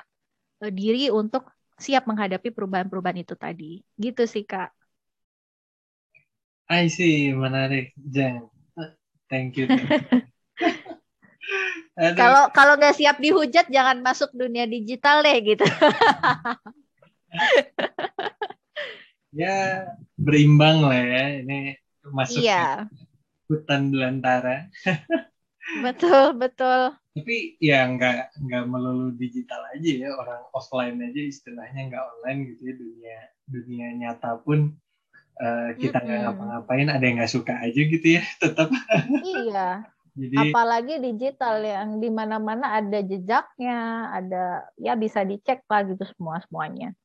uh, 0.61 0.69
diri 0.69 1.09
untuk 1.09 1.49
siap 1.75 2.07
menghadapi 2.07 2.49
perubahan-perubahan 2.51 3.23
itu 3.23 3.35
tadi. 3.35 3.83
Gitu 3.99 4.23
sih 4.25 4.47
kak. 4.47 4.71
I 6.65 6.89
see, 6.89 7.29
menarik, 7.29 7.93
Jen. 7.97 8.49
Thank 9.29 9.57
you. 9.57 9.69
Kalau 11.95 12.51
kalau 12.51 12.75
nggak 12.75 12.99
siap 12.99 13.23
dihujat 13.23 13.71
jangan 13.71 14.03
masuk 14.03 14.27
dunia 14.35 14.67
digital 14.67 15.23
deh 15.23 15.39
gitu. 15.39 15.63
ya 19.39 19.87
berimbang 20.19 20.83
lah 20.83 20.99
ya 20.99 21.39
ini 21.39 21.79
masuk 22.11 22.43
iya. 22.43 22.91
hutan 23.47 23.95
belantara. 23.95 24.67
betul 25.85 26.37
betul. 26.37 26.93
Tapi 27.15 27.55
ya 27.63 27.87
nggak 27.87 28.43
nggak 28.43 28.63
melulu 28.67 29.15
digital 29.15 29.63
aja 29.71 29.91
ya 30.05 30.09
orang 30.13 30.41
offline 30.51 30.99
aja 30.99 31.21
istilahnya 31.21 31.87
nggak 31.87 32.03
online 32.03 32.39
gitu 32.51 32.61
ya 32.67 32.73
dunia 32.75 33.19
dunia 33.45 33.87
nyata 33.95 34.41
pun 34.43 34.75
uh, 35.39 35.69
kita 35.77 36.01
nggak 36.01 36.11
mm 36.11 36.25
-hmm. 36.27 36.35
ngapa-ngapain 36.35 36.89
ada 36.91 37.03
yang 37.03 37.17
nggak 37.21 37.33
suka 37.33 37.53
aja 37.59 37.81
gitu 37.81 38.07
ya 38.19 38.23
tetap 38.43 38.69
iya 39.23 39.85
jadi 40.15 40.35
apalagi 40.47 40.95
digital 41.03 41.59
yang 41.59 41.99
di 41.99 42.07
mana-mana 42.07 42.79
ada 42.79 42.99
jejaknya 43.03 44.09
ada 44.15 44.43
ya 44.79 44.95
bisa 44.95 45.27
dicek 45.27 45.63
lah 45.67 45.83
gitu 45.83 46.03
semua 46.07 46.39
semuanya 46.43 46.95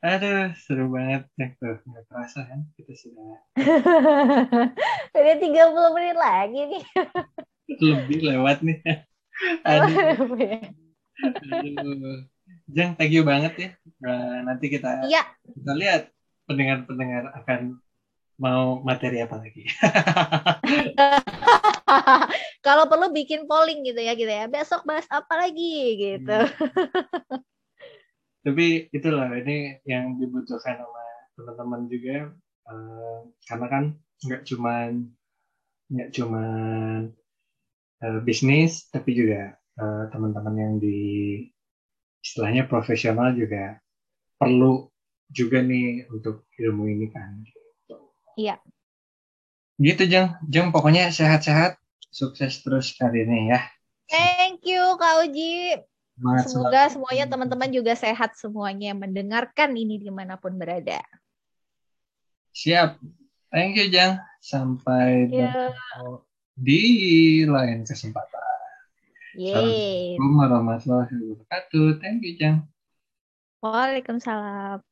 Aduh, 0.00 0.56
seru 0.56 0.88
banget 0.88 1.28
ya 1.36 1.52
tuh. 1.60 1.76
Nggak 1.84 2.08
terasa 2.08 2.48
kan 2.48 2.64
kita 2.72 2.96
sudah. 2.96 3.36
Udah 5.20 5.36
30 5.36 5.96
menit 5.96 6.16
lagi 6.16 6.60
nih. 6.64 6.82
Lebih 7.76 8.18
lewat 8.24 8.64
nih. 8.64 8.78
Aduh. 9.68 10.16
Aduh. 11.76 12.18
Jeng, 12.70 12.96
thank 12.96 13.12
you 13.12 13.22
banget 13.22 13.52
ya. 13.58 13.70
Nah, 14.00 14.48
nanti 14.48 14.72
kita 14.72 15.06
iya. 15.06 15.22
kita 15.44 15.72
lihat 15.76 16.02
pendengar-pendengar 16.48 17.30
akan 17.42 17.78
mau 18.40 18.80
materi 18.80 19.20
apa 19.20 19.36
lagi? 19.36 19.68
Kalau 22.66 22.88
perlu 22.88 23.12
bikin 23.12 23.44
polling 23.44 23.84
gitu 23.84 24.00
ya 24.00 24.16
gitu 24.16 24.30
ya. 24.30 24.48
Besok 24.48 24.88
bahas 24.88 25.04
apa 25.12 25.36
lagi 25.36 26.00
gitu. 26.00 26.38
Hmm. 26.48 27.44
Tapi 28.40 28.88
itulah 28.96 29.28
ini 29.36 29.84
yang 29.84 30.16
dibutuhkan 30.16 30.80
sama 30.80 31.04
teman-teman 31.36 31.82
juga 31.92 32.32
uh, 32.72 33.28
karena 33.44 33.66
kan 33.68 33.84
nggak 34.20 34.42
cuman 34.44 35.08
nggak 35.90 36.10
cuman 36.14 37.10
uh, 38.04 38.20
bisnis 38.22 38.86
tapi 38.92 39.16
juga 39.16 39.56
uh, 39.80 40.08
teman-teman 40.12 40.54
yang 40.56 40.74
di 40.78 41.00
istilahnya 42.20 42.68
profesional 42.68 43.32
juga 43.32 43.80
perlu 44.36 44.88
juga 45.30 45.62
nih 45.62 46.10
untuk 46.10 46.48
ilmu 46.58 46.84
ini 46.90 47.06
kan. 47.08 47.44
Iya. 48.36 48.56
Gitu 49.80 50.04
Jeng, 50.10 50.36
Jeng 50.48 50.68
pokoknya 50.74 51.08
sehat-sehat, 51.08 51.80
sukses 52.12 52.60
terus 52.60 52.92
karirnya 52.96 53.56
ya. 53.56 53.60
Thank 54.10 54.66
you 54.68 54.82
Kak 55.00 55.24
Uji. 55.24 55.80
Semangat 56.20 56.44
Semoga 56.52 56.82
semuanya 56.92 57.24
teman-teman 57.32 57.70
juga 57.72 57.96
sehat 57.96 58.36
semuanya 58.36 58.92
mendengarkan 58.92 59.72
ini 59.72 59.96
di 59.96 60.12
mana 60.12 60.36
pun 60.36 60.52
berada. 60.60 61.00
Siap. 62.52 63.00
Thank 63.50 63.76
you 63.76 63.90
Jeng. 63.90 64.18
Sampai 64.38 65.26
di 66.54 66.82
lain 67.44 67.82
kesempatan. 67.82 68.38
Yeay. 69.34 70.16
Assalamualaikum 70.18 70.30
warahmatullahi 70.38 71.14
wabarakatuh. 71.14 71.86
Thank 71.98 72.26
you 72.26 72.34
Jeng. 72.38 72.66
Waalaikumsalam. 73.60 74.89